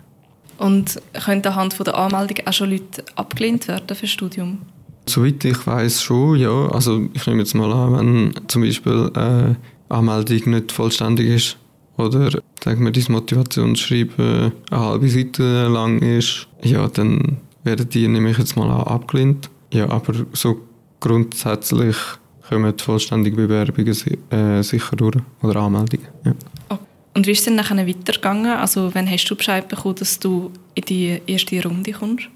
Und 0.58 1.00
können 1.24 1.44
anhand 1.44 1.74
von 1.74 1.84
der 1.84 1.96
Anmeldung 1.96 2.46
auch 2.46 2.52
schon 2.52 2.70
Leute 2.70 3.04
abgelehnt 3.14 3.68
werden 3.68 3.96
für 3.96 4.02
das 4.02 4.10
Studium? 4.10 4.58
Soweit 5.06 5.44
ich 5.44 5.66
weiß 5.66 6.02
schon, 6.02 6.36
ja. 6.38 6.68
Also 6.68 7.08
ich 7.12 7.26
nehme 7.26 7.40
jetzt 7.40 7.54
mal 7.54 7.72
an, 7.72 7.92
wenn 7.94 8.48
zum 8.48 8.62
Beispiel 8.62 9.10
eine 9.14 9.56
Anmeldung 9.88 10.54
nicht 10.54 10.72
vollständig 10.72 11.28
ist 11.28 11.56
oder 11.96 12.30
sagen 12.62 12.84
wir, 12.84 12.92
dein 12.92 13.04
Motivationsschreiben 13.08 14.52
eine 14.70 14.80
halbe 14.80 15.08
Seite 15.08 15.68
lang 15.68 16.00
ist, 16.00 16.48
ja, 16.62 16.88
dann 16.88 17.38
werden 17.64 17.88
die, 17.88 18.08
nehme 18.08 18.30
ich 18.30 18.38
jetzt 18.38 18.56
mal 18.56 18.70
an, 18.70 18.86
abgelehnt. 18.86 19.50
Ja, 19.72 19.88
aber 19.90 20.14
so 20.32 20.60
grundsätzlich 21.00 21.96
kommen 22.48 22.78
vollständige 22.78 23.36
Bewerbungen 23.36 23.96
äh, 24.30 24.62
sicher 24.62 24.96
durch 24.96 25.16
oder 25.42 25.60
Anmeldungen. 25.60 26.08
Ja. 26.24 26.34
Und 27.14 27.26
wie 27.26 27.32
ist 27.32 27.40
es 27.40 27.44
dann 27.44 27.56
nachher 27.56 27.86
weitergegangen? 27.86 28.52
Also 28.52 28.94
wann 28.94 29.10
hast 29.10 29.26
du 29.26 29.36
Bescheid 29.36 29.68
bekommen, 29.68 29.96
dass 29.96 30.18
du 30.18 30.50
in 30.74 30.84
die 30.84 31.20
erste 31.26 31.62
Runde 31.62 31.92
kommst? 31.92 32.28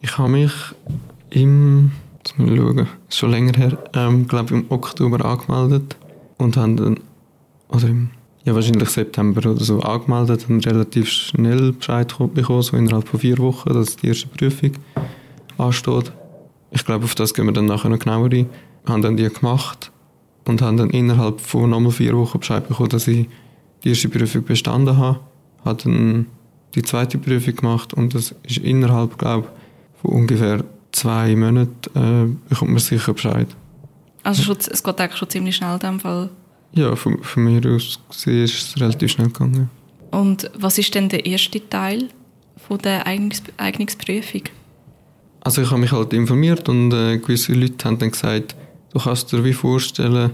Ich 0.00 0.18
habe 0.18 0.30
mich 0.30 0.52
im, 1.30 1.92
jetzt 2.18 2.34
ich 2.38 2.56
schauen, 2.56 2.88
schon 3.08 3.30
länger 3.30 3.52
her, 3.56 3.78
ähm, 3.94 4.28
glaube 4.28 4.54
im 4.54 4.66
Oktober 4.68 5.24
angemeldet 5.24 5.96
und 6.38 6.56
haben 6.56 6.76
dann, 6.76 7.00
oder 7.68 7.88
im, 7.88 8.10
ja 8.44 8.54
wahrscheinlich 8.54 8.88
September 8.88 9.50
oder 9.50 9.64
so 9.64 9.80
angemeldet 9.80 10.46
und 10.48 10.66
relativ 10.66 11.08
schnell 11.08 11.72
Bescheid 11.72 12.14
bekommen, 12.34 12.62
so 12.62 12.76
innerhalb 12.76 13.08
von 13.08 13.20
vier 13.20 13.38
Wochen, 13.38 13.72
dass 13.72 13.96
die 13.96 14.08
erste 14.08 14.28
Prüfung 14.28 14.72
ansteht. 15.58 16.12
Ich 16.70 16.84
glaube, 16.84 17.04
auf 17.04 17.14
das 17.14 17.34
gehen 17.34 17.46
wir 17.46 17.52
dann 17.52 17.66
nachher 17.66 17.88
noch 17.88 17.98
genauer 17.98 18.30
ein. 18.30 18.46
Haben 18.86 19.02
dann 19.02 19.16
die 19.16 19.28
gemacht 19.28 19.90
und 20.46 20.62
haben 20.62 20.76
dann 20.76 20.90
innerhalb 20.90 21.40
von 21.40 21.68
nochmal 21.68 21.92
vier 21.92 22.16
Wochen 22.16 22.38
Bescheid 22.38 22.66
bekommen, 22.66 22.88
dass 22.88 23.08
ich 23.08 23.28
die 23.84 23.90
erste 23.90 24.08
Prüfung 24.08 24.44
bestanden 24.44 24.96
habe, 24.96 25.20
habe 25.64 25.82
dann 25.82 26.26
die 26.74 26.82
zweite 26.82 27.18
Prüfung 27.18 27.56
gemacht 27.56 27.94
und 27.94 28.14
das 28.14 28.34
ist 28.42 28.58
innerhalb, 28.58 29.18
glaube 29.18 29.48
von 30.00 30.12
ungefähr 30.12 30.64
zwei 30.92 31.34
Monaten 31.36 31.70
äh, 31.94 32.48
bekommt 32.48 32.70
man 32.70 32.80
sicher 32.80 33.12
Bescheid. 33.12 33.48
Also 34.22 34.42
schon, 34.42 34.56
es 34.58 34.82
geht 34.82 35.00
eigentlich 35.00 35.18
schon 35.18 35.30
ziemlich 35.30 35.56
schnell 35.56 35.74
in 35.74 35.78
dem 35.80 36.00
Fall? 36.00 36.30
Ja, 36.72 36.94
von, 36.94 37.22
von 37.22 37.44
mir 37.44 37.60
aus 37.70 37.98
gesehen 38.08 38.44
ist 38.44 38.54
es 38.54 38.80
relativ 38.80 39.12
schnell 39.12 39.28
gegangen. 39.28 39.70
Und 40.10 40.50
was 40.54 40.78
ist 40.78 40.94
denn 40.94 41.08
der 41.08 41.24
erste 41.26 41.68
Teil 41.68 42.08
von 42.56 42.78
der 42.78 43.06
Eignungs 43.06 43.42
Eignungsprüfung? 43.56 44.42
Also 45.42 45.62
ich 45.62 45.70
habe 45.70 45.80
mich 45.80 45.92
halt 45.92 46.12
informiert 46.12 46.68
und 46.68 46.92
äh, 46.92 47.18
gewisse 47.18 47.54
Leute 47.54 47.84
haben 47.84 47.98
dann 47.98 48.10
gesagt, 48.10 48.54
du 48.92 48.98
kannst 48.98 49.32
dir 49.32 49.42
wie 49.44 49.54
vorstellen, 49.54 50.32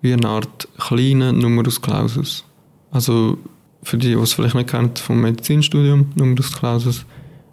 wie 0.00 0.12
eine 0.12 0.28
Art 0.28 0.68
kleiner 0.78 1.32
Numerus 1.32 1.80
Clausus. 1.80 2.44
Also 2.90 3.38
für 3.82 3.98
die, 3.98 4.08
die 4.08 4.14
es 4.14 4.32
vielleicht 4.32 4.54
nicht 4.54 4.70
kennen, 4.70 4.96
vom 4.96 5.20
Medizinstudium, 5.20 6.12
Numerus 6.14 6.52
Clausus, 6.52 7.04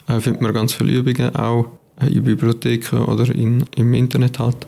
äh, 0.08 0.20
findet 0.20 0.42
man 0.42 0.54
ganz 0.54 0.74
viele 0.74 0.94
Übungen, 0.94 1.36
auch 1.36 1.68
in 2.02 2.24
Bibliotheken 2.24 3.06
oder 3.06 3.34
in, 3.34 3.66
im 3.76 3.94
Internet 3.94 4.40
halt. 4.40 4.68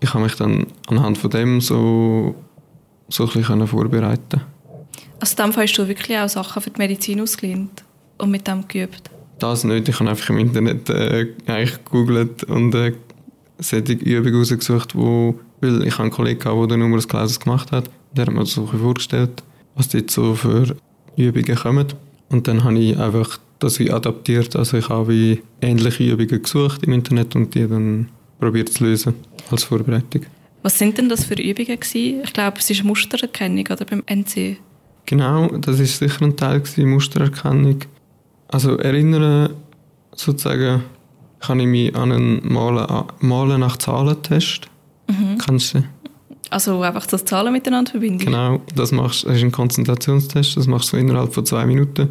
Ich 0.00 0.12
habe 0.12 0.24
mich 0.24 0.36
dann 0.36 0.66
anhand 0.88 1.18
von 1.18 1.30
dem 1.30 1.60
so 1.60 2.34
so 3.08 3.24
ein 3.24 3.32
bisschen 3.32 3.66
vorbereiten 3.66 4.40
Also 5.20 5.36
in 5.36 5.44
dem 5.44 5.52
Fall 5.52 5.64
hast 5.64 5.76
du 5.78 5.88
wirklich 5.88 6.18
auch 6.18 6.28
Sachen 6.28 6.62
für 6.62 6.70
die 6.70 6.78
Medizin 6.78 7.20
ausgelernt 7.20 7.84
und 8.18 8.30
mit 8.30 8.46
dem 8.46 8.66
geübt? 8.66 9.10
Das 9.38 9.64
nicht, 9.64 9.88
ich 9.88 10.00
habe 10.00 10.10
einfach 10.10 10.30
im 10.30 10.38
Internet 10.38 10.88
äh, 10.90 11.26
eigentlich 11.46 11.84
gegoogelt 11.84 12.44
und 12.44 12.74
äh, 12.74 12.92
solche 13.58 13.92
Übungen 13.92 14.36
rausgesucht, 14.36 14.94
wo, 14.94 15.38
weil 15.60 15.86
ich 15.86 15.94
habe 15.94 16.04
einen 16.04 16.12
Kollegen 16.12 16.40
gehabt, 16.40 16.58
der 16.60 16.66
den 16.68 16.80
Numerus 16.80 17.08
Clausus 17.08 17.40
gemacht 17.40 17.72
hat, 17.72 17.90
der 18.12 18.26
hat 18.26 18.34
mir 18.34 18.46
so 18.46 18.66
vorgestellt, 18.66 19.42
was 19.74 19.88
dort 19.88 20.10
so 20.10 20.34
für 20.34 20.76
Übungen 21.16 21.56
kommen 21.56 21.86
und 22.30 22.48
dann 22.48 22.64
habe 22.64 22.78
ich 22.78 22.96
einfach 22.98 23.38
das 23.64 23.78
wie 23.78 23.90
adaptiert, 23.90 24.54
also 24.56 24.76
ich 24.76 24.88
habe 24.88 25.08
wie 25.08 25.42
ähnliche 25.60 26.04
Übungen 26.04 26.42
gesucht 26.42 26.82
im 26.84 26.92
Internet 26.92 27.34
und 27.34 27.54
die 27.54 27.66
dann 27.66 28.08
probiert 28.38 28.68
zu 28.68 28.84
lösen 28.84 29.14
als 29.50 29.64
Vorbereitung. 29.64 30.22
Was 30.62 30.78
sind 30.78 30.98
denn 30.98 31.08
das 31.08 31.24
für 31.24 31.34
Übungen 31.34 31.78
gewesen? 31.80 32.22
Ich 32.24 32.32
glaube, 32.32 32.58
es 32.58 32.70
ist 32.70 32.84
Mustererkennung 32.84 33.66
oder 33.70 33.84
beim 33.84 34.02
NC. 34.06 34.56
Genau, 35.06 35.48
das 35.48 35.80
ist 35.80 35.98
sicher 35.98 36.22
ein 36.22 36.36
Teil 36.36 36.60
gewesen, 36.60 36.90
Mustererkennung. 36.90 37.80
Also 38.48 38.76
erinnern 38.78 39.50
sozusagen 40.14 40.84
kann 41.40 41.60
ich 41.60 41.66
mich 41.66 41.94
an 41.94 42.12
einen 42.12 42.52
Malen, 42.52 43.04
Malen 43.20 43.60
nach 43.60 43.76
Zahlen-Test. 43.76 44.68
Mhm. 45.08 45.38
Kannst 45.38 45.74
du? 45.74 45.84
Also 46.50 46.80
einfach 46.82 47.06
das 47.06 47.24
Zahlen 47.24 47.52
miteinander 47.52 47.90
verbinden? 47.90 48.24
Genau, 48.24 48.62
das, 48.74 48.92
machst, 48.92 49.24
das 49.24 49.36
ist 49.36 49.42
ein 49.42 49.52
Konzentrationstest, 49.52 50.56
das 50.56 50.66
machst 50.66 50.92
du 50.92 50.96
innerhalb 50.96 51.34
von 51.34 51.44
zwei 51.44 51.66
Minuten. 51.66 52.10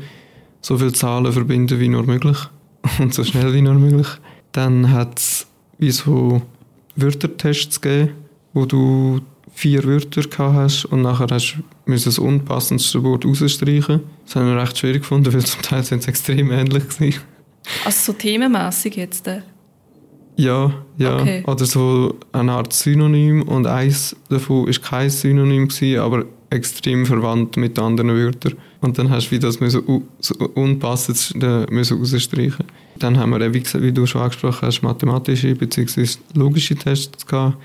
So 0.63 0.77
viele 0.77 0.93
Zahlen 0.93 1.31
verbinden 1.31 1.79
wie 1.79 1.89
nur 1.89 2.03
möglich 2.03 2.37
und 2.99 3.13
so 3.13 3.23
schnell 3.23 3.53
wie 3.53 3.61
nur 3.61 3.75
möglich. 3.75 4.07
Dann 4.53 4.91
hat 4.91 5.19
es 5.19 5.45
wie 5.77 5.91
so 5.91 6.41
Wörtertests 6.95 7.81
gegeben, 7.81 8.13
wo 8.53 8.65
du 8.65 9.19
vier 9.53 9.83
Wörter 9.83 10.21
gehabt 10.21 10.55
hast 10.55 10.85
und 10.85 11.01
nachher 11.03 11.27
hast 11.29 11.57
du 11.85 11.93
das 11.93 12.17
unpassendste 12.17 13.03
Wort 13.03 13.25
rausstreichen. 13.25 14.01
Das 14.25 14.35
habe 14.35 14.49
ich 14.49 14.55
recht 14.55 14.77
schwierig 14.77 15.01
gefunden, 15.01 15.31
weil 15.33 15.45
zum 15.45 15.61
Teil 15.61 15.83
sind 15.83 15.99
es 15.99 16.07
extrem 16.07 16.51
ähnlich 16.51 16.87
gewesen. 16.87 17.21
Also 17.85 18.11
so 18.11 18.17
themenmässig 18.17 18.95
jetzt? 18.95 19.27
Äh? 19.27 19.41
Ja, 20.35 20.73
ja. 20.97 21.19
Okay. 21.19 21.43
Oder 21.45 21.65
so 21.65 22.15
eine 22.31 22.53
Art 22.53 22.73
Synonym 22.73 23.43
und 23.43 23.67
eins 23.67 24.15
davon 24.29 24.67
ist 24.67 24.81
kein 24.81 25.09
Synonym 25.09 25.67
gewesen, 25.67 25.99
aber 25.99 26.25
extrem 26.53 27.05
verwandt 27.05 27.57
mit 27.57 27.77
anderen 27.79 28.15
Wörtern. 28.15 28.53
Und 28.81 28.97
dann 28.97 29.09
hast 29.09 29.27
du 29.27 29.31
wie 29.31 29.39
das 29.39 29.59
müssen, 29.59 29.83
so 30.19 30.35
unpassend 30.53 31.35
müssen 31.71 31.97
rausstreichen. 31.97 32.65
Dann 32.99 33.17
haben 33.17 33.31
wir, 33.31 33.53
wie, 33.53 33.63
wie 33.81 33.91
du 33.91 34.05
schon 34.05 34.21
angesprochen 34.21 34.67
hast, 34.67 34.81
mathematische 34.81 35.55
bzw. 35.55 36.05
logische 36.35 36.75
Tests 36.75 37.25
gehabt. 37.25 37.57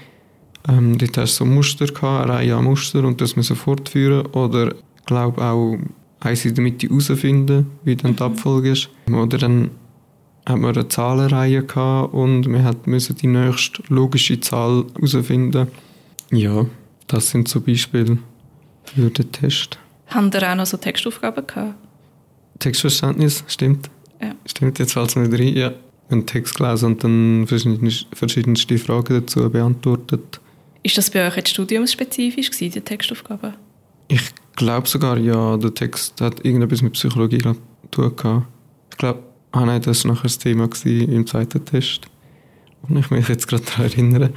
Ähm, 0.68 0.98
dort 0.98 1.16
hast 1.18 1.38
du 1.38 1.44
so 1.44 1.50
Muster 1.50 1.86
gehabt, 1.86 2.24
eine 2.24 2.32
Reihe 2.32 2.56
an 2.56 2.64
Muster 2.64 3.04
und 3.04 3.20
das 3.20 3.36
müssen 3.36 3.56
fortführen. 3.56 4.26
Oder, 4.26 4.72
ich 4.72 5.04
glaube 5.06 5.42
auch, 5.42 5.78
eins 6.20 6.44
in 6.44 6.54
der 6.54 6.64
Mitte 6.64 6.88
herausfinden, 6.88 7.66
wie 7.84 7.96
dann 7.96 8.16
die 8.16 8.22
mhm. 8.22 8.30
Abfolge 8.30 8.72
ist. 8.72 8.88
Oder 9.10 9.38
dann 9.38 9.70
hat 10.46 10.58
man 10.58 10.74
eine 10.74 10.88
Zahlenreihe 10.88 11.62
gehabt 11.62 12.14
und 12.14 12.50
wir 12.50 12.74
mussten 12.86 13.16
die 13.16 13.26
nächste 13.26 13.82
logische 13.88 14.40
Zahl 14.40 14.84
herausfinden. 14.94 15.68
Ja, 16.30 16.66
das 17.06 17.30
sind 17.30 17.48
so 17.48 17.60
Beispiele 17.60 18.18
für 18.88 19.10
den 19.10 19.30
Test. 19.32 19.78
Haben 20.08 20.30
ihr 20.32 20.50
auch 20.50 20.54
noch 20.54 20.66
so 20.66 20.76
Textaufgaben 20.76 21.46
gehabt? 21.46 21.74
Textverständnis, 22.58 23.44
stimmt. 23.46 23.90
Ja. 24.20 24.34
Stimmt, 24.46 24.78
jetzt 24.78 24.92
fällt 24.92 25.10
es 25.10 25.16
mir 25.16 25.32
rein, 25.32 25.56
ja. 25.56 25.72
Einen 26.10 26.26
Text 26.26 26.56
gelesen 26.56 26.86
und 26.86 27.04
dann 27.04 27.46
verschiedenste 27.46 28.78
Fragen 28.78 29.20
dazu 29.20 29.48
beantwortet. 29.50 30.40
Ist 30.82 30.96
das 30.96 31.10
bei 31.10 31.26
euch 31.26 31.36
jetzt 31.36 31.50
studiumsspezifisch 31.50 32.50
gewesen, 32.50 32.72
die 32.72 32.80
Textaufgaben? 32.80 33.54
Ich 34.08 34.22
glaube 34.56 34.88
sogar, 34.88 35.18
ja. 35.18 35.56
Der 35.58 35.74
Text 35.74 36.20
hat 36.20 36.44
irgendetwas 36.44 36.80
mit 36.80 36.94
Psychologie 36.94 37.38
glaub, 37.38 37.56
zu 37.92 38.02
tun 38.02 38.16
gehabt. 38.16 38.46
Ich 38.90 38.96
glaube, 38.96 39.22
ah 39.52 39.66
nein, 39.66 39.82
das 39.82 40.04
war 40.04 40.12
nachher 40.12 40.24
das 40.24 40.38
Thema 40.38 40.68
im 40.84 41.26
zweiten 41.26 41.64
Test. 41.64 42.06
Und 42.82 42.96
ich 42.96 43.10
mich 43.10 43.28
jetzt 43.28 43.46
gerade 43.46 43.64
daran 43.64 43.84
erinnere. 43.84 44.32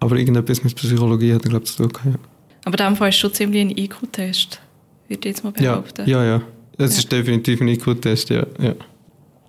Aber 0.00 0.16
irgendetwas 0.16 0.62
mit 0.62 0.76
Psychologie 0.76 1.32
hat 1.32 1.44
er, 1.44 1.50
glaube 1.50 1.64
ich, 1.64 1.72
zu 1.72 1.82
tun 1.82 1.92
gehabt, 1.92 2.06
ja. 2.06 2.35
Aber 2.66 2.80
in 2.80 2.84
dem 2.84 2.96
Fall 2.96 3.10
ist 3.10 3.16
schon 3.16 3.32
ziemlich 3.32 3.60
ein 3.60 3.70
IQ-Test, 3.70 4.60
würde 5.06 5.20
ich 5.20 5.36
jetzt 5.36 5.44
mal 5.44 5.52
behaupten. 5.52 6.10
Ja, 6.10 6.24
ja. 6.24 6.30
ja. 6.30 6.42
Es 6.78 6.94
ja. 6.94 6.98
ist 6.98 7.12
definitiv 7.12 7.60
ein 7.60 7.68
IQ-Test, 7.68 8.30
ja, 8.30 8.44
ja. 8.60 8.74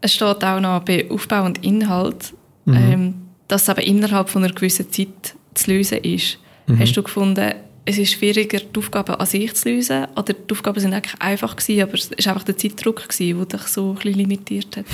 Es 0.01 0.13
steht 0.13 0.43
auch 0.43 0.59
noch 0.59 0.81
bei 0.81 1.09
Aufbau 1.09 1.43
und 1.45 1.65
Inhalt, 1.65 2.33
mhm. 2.65 2.75
ähm, 2.75 3.15
dass 3.47 3.63
es 3.63 3.69
aber 3.69 3.81
innerhalb 3.83 4.29
von 4.29 4.43
einer 4.43 4.53
gewissen 4.53 4.91
Zeit 4.91 5.36
zu 5.55 5.71
lösen 5.71 5.97
ist. 5.97 6.38
Mhm. 6.67 6.79
Hast 6.79 6.95
du 6.95 7.01
gefunden, 7.01 7.53
es 7.86 7.97
ist 7.97 8.12
schwieriger, 8.12 8.59
die 8.59 8.79
Aufgaben 8.79 9.15
an 9.15 9.25
sich 9.25 9.51
zu 9.55 9.69
lösen? 9.69 10.05
Oder 10.15 10.33
die 10.33 10.51
Aufgaben 10.51 10.79
sind 10.79 10.93
eigentlich 10.93 11.19
einfach 11.19 11.55
gewesen, 11.55 11.81
aber 11.81 11.95
es 11.95 12.12
war 12.12 12.33
einfach 12.33 12.43
der 12.43 12.57
Zeitdruck, 12.57 13.09
gewesen, 13.09 13.36
der 13.36 13.59
dich 13.59 13.67
so 13.67 13.89
ein 13.89 13.95
bisschen 13.95 14.13
limitiert 14.13 14.77
hat? 14.77 14.86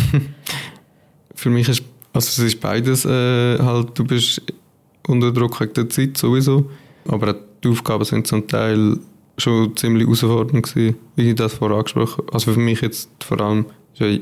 Für 1.35 1.49
mich 1.49 1.67
ist, 1.67 1.83
also 2.13 2.41
es 2.41 2.53
ist 2.53 2.61
beides 2.61 3.03
äh, 3.03 3.59
halt, 3.59 3.99
du 3.99 4.05
bist 4.05 4.41
unter 5.07 5.33
Druck 5.33 5.59
wegen 5.59 5.73
der 5.73 5.89
Zeit 5.89 6.17
sowieso, 6.17 6.71
aber 7.05 7.35
die 7.63 7.69
Aufgaben 7.69 8.05
sind 8.05 8.27
zum 8.27 8.47
Teil 8.47 8.97
schon 9.37 9.75
ziemlich 9.75 10.05
herausfordernd 10.05 10.63
gewesen, 10.63 10.95
wie 11.15 11.29
ich 11.29 11.35
das 11.35 11.53
vorher 11.53 11.77
angesprochen 11.77 12.23
habe. 12.23 12.33
Also 12.33 12.53
für 12.53 12.59
mich 12.59 12.81
jetzt 12.81 13.09
vor 13.23 13.41
allem 13.41 13.65
ist 13.93 13.99
ja 13.99 14.17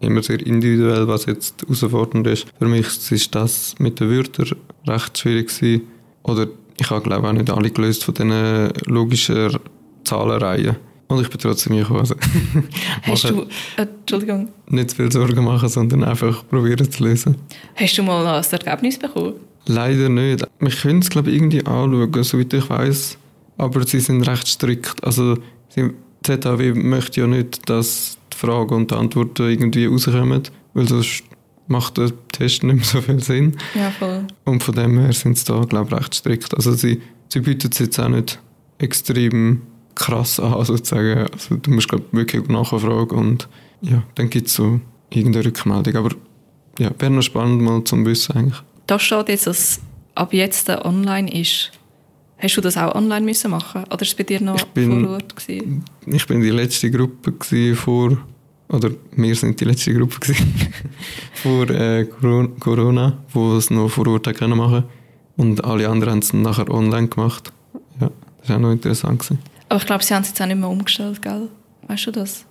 immer 0.00 0.22
sehr 0.22 0.44
individuell, 0.44 1.08
was 1.08 1.26
jetzt 1.26 1.62
herausfordernd 1.62 2.26
ist. 2.26 2.46
Für 2.58 2.66
mich 2.66 2.86
ist 3.10 3.34
das 3.34 3.74
mit 3.78 4.00
den 4.00 4.10
Wörtern 4.10 4.56
recht 4.86 5.18
schwierig 5.18 5.48
gewesen. 5.48 5.82
Oder 6.22 6.46
ich 6.78 6.90
habe 6.90 7.02
glaube 7.02 7.28
auch 7.28 7.32
nicht 7.32 7.50
alle 7.50 7.70
gelöst 7.70 8.04
von 8.04 8.14
diesen 8.14 8.72
logischen 8.86 9.58
Zahlenreihen. 10.04 10.76
Und 11.08 11.20
ich 11.20 11.28
bin 11.28 11.38
trotzdem 11.38 11.74
hier 11.74 11.90
Also 11.90 12.14
Hast 13.02 13.28
du, 13.28 13.42
äh, 13.76 13.82
Entschuldigung. 13.82 14.48
Nicht 14.68 14.90
zu 14.90 14.96
viel 14.96 15.12
Sorgen 15.12 15.44
machen, 15.44 15.68
sondern 15.68 16.04
einfach 16.04 16.42
probieren 16.48 16.90
zu 16.90 17.04
lösen. 17.04 17.36
Hast 17.74 17.98
du 17.98 18.02
mal 18.02 18.26
ein 18.26 18.44
Ergebnis 18.50 18.98
bekommen? 18.98 19.34
Leider 19.66 20.08
nicht. 20.08 20.46
Wir 20.58 20.70
können 20.70 21.00
es 21.00 21.10
glaube 21.10 21.30
ich 21.30 21.36
irgendwie 21.36 21.64
anschauen, 21.64 22.24
soweit 22.24 22.52
ich 22.52 22.68
weiß. 22.68 23.18
Aber 23.58 23.86
sie 23.86 24.00
sind 24.00 24.26
recht 24.26 24.48
strikt. 24.48 25.04
Also 25.04 25.36
die 25.76 25.90
ZHW 26.22 26.72
möchte 26.74 27.20
ja 27.20 27.26
nicht, 27.26 27.68
dass 27.68 28.18
die 28.32 28.36
Fragen 28.36 28.74
und 28.74 28.90
die 28.90 28.94
Antworten 28.94 29.48
irgendwie 29.48 29.86
rauskommen, 29.86 30.42
weil 30.74 30.88
sonst 30.88 31.24
macht 31.66 31.98
der 31.98 32.12
Test 32.28 32.62
nicht 32.62 32.76
mehr 32.76 32.84
so 32.84 33.00
viel 33.00 33.22
Sinn. 33.22 33.56
Ja, 33.74 33.90
voll. 33.90 34.26
Und 34.44 34.62
von 34.62 34.74
dem 34.74 34.98
her 34.98 35.12
sind 35.12 35.38
sie 35.38 35.44
da, 35.44 35.60
glaube 35.64 35.90
ich, 35.90 36.00
recht 36.00 36.14
strikt. 36.14 36.54
Also 36.54 36.72
sie, 36.72 37.00
sie 37.28 37.40
bieten 37.40 37.70
es 37.72 37.78
jetzt 37.78 37.98
auch 37.98 38.08
nicht 38.08 38.40
extrem 38.78 39.62
krass 39.94 40.40
an, 40.40 40.64
sozusagen. 40.64 41.28
Also 41.32 41.56
du 41.56 41.70
musst, 41.70 41.88
glaube 41.88 42.04
wirklich 42.12 42.46
nachfragen 42.48 43.16
und 43.16 43.48
ja, 43.80 44.02
dann 44.14 44.30
gibt 44.30 44.48
es 44.48 44.54
so 44.54 44.80
irgendeine 45.10 45.46
Rückmeldung. 45.46 45.96
Aber 45.96 46.14
ja, 46.78 46.90
wäre 46.98 47.12
noch 47.12 47.22
spannend 47.22 47.62
mal 47.62 47.82
zum 47.84 48.04
Wissen 48.06 48.36
eigentlich. 48.36 48.62
Da 48.92 48.98
steht 48.98 49.30
jetzt, 49.30 49.46
dass 49.46 49.80
ab 50.14 50.34
jetzt 50.34 50.68
online 50.68 51.32
ist. 51.32 51.72
Hast 52.36 52.58
du 52.58 52.60
das 52.60 52.76
auch 52.76 52.94
online 52.94 53.24
müssen 53.24 53.50
machen 53.50 53.84
oder 53.84 53.92
war 53.92 54.02
es 54.02 54.14
bei 54.14 54.22
dir 54.22 54.38
noch 54.38 54.62
bin, 54.66 55.06
vor 55.06 55.14
Ort? 55.14 55.34
Gewesen? 55.34 55.82
Ich 56.04 56.26
bin 56.26 56.42
die 56.42 56.50
letzte 56.50 56.90
Gruppe 56.90 57.74
vor 57.74 58.18
oder 58.68 58.90
wir 59.16 59.34
sind 59.34 59.58
die 59.58 59.64
letzte 59.64 59.94
Gruppe 59.94 60.34
vor 61.42 61.70
äh, 61.70 62.04
Corona, 62.60 63.16
wo 63.32 63.56
es 63.56 63.70
noch 63.70 63.88
vor 63.88 64.08
Ort 64.08 64.30
können 64.36 64.58
machen 64.58 64.84
und 65.38 65.64
alle 65.64 65.88
anderen 65.88 66.12
haben 66.12 66.18
es 66.18 66.34
nachher 66.34 66.68
online 66.68 67.08
gemacht. 67.08 67.50
Ja, 67.98 68.10
das 68.40 68.50
war 68.50 68.56
auch 68.56 68.60
noch 68.60 68.72
interessant. 68.72 69.20
Gewesen. 69.20 69.38
Aber 69.70 69.80
ich 69.80 69.86
glaube, 69.86 70.04
sie 70.04 70.12
haben 70.12 70.20
es 70.20 70.28
jetzt 70.28 70.42
auch 70.42 70.46
nicht 70.46 70.60
mehr 70.60 70.68
umgestellt, 70.68 71.22
gell? 71.22 71.48
Weißt 71.88 72.08
du 72.08 72.10
das? 72.10 72.44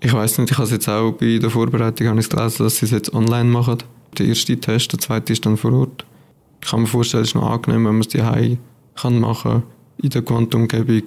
Ich 0.00 0.12
weiß 0.12 0.38
nicht, 0.38 0.50
ich 0.50 0.58
habe 0.58 0.66
es 0.66 0.72
jetzt 0.72 0.88
auch 0.88 1.12
bei 1.12 1.38
der 1.38 1.50
Vorbereitung 1.50 2.08
gelesen, 2.08 2.58
dass 2.58 2.78
sie 2.78 2.86
es 2.86 2.90
jetzt 2.90 3.14
online 3.14 3.48
machen. 3.48 3.78
Der 4.16 4.26
erste 4.26 4.58
Test, 4.58 4.92
der 4.92 4.98
zweite 4.98 5.32
ist 5.32 5.44
dann 5.44 5.56
vor 5.56 5.72
Ort. 5.72 6.04
Ich 6.62 6.70
kann 6.70 6.80
mir 6.80 6.86
vorstellen, 6.86 7.22
es 7.22 7.30
ist 7.30 7.34
noch 7.34 7.48
angenehm, 7.48 7.84
wenn 7.84 7.92
man 7.92 8.00
es 8.00 8.08
daheim 8.08 8.58
kann 8.94 9.20
machen 9.20 9.62
in 10.02 10.10
der 10.10 10.22
Quantumgebung 10.22 11.02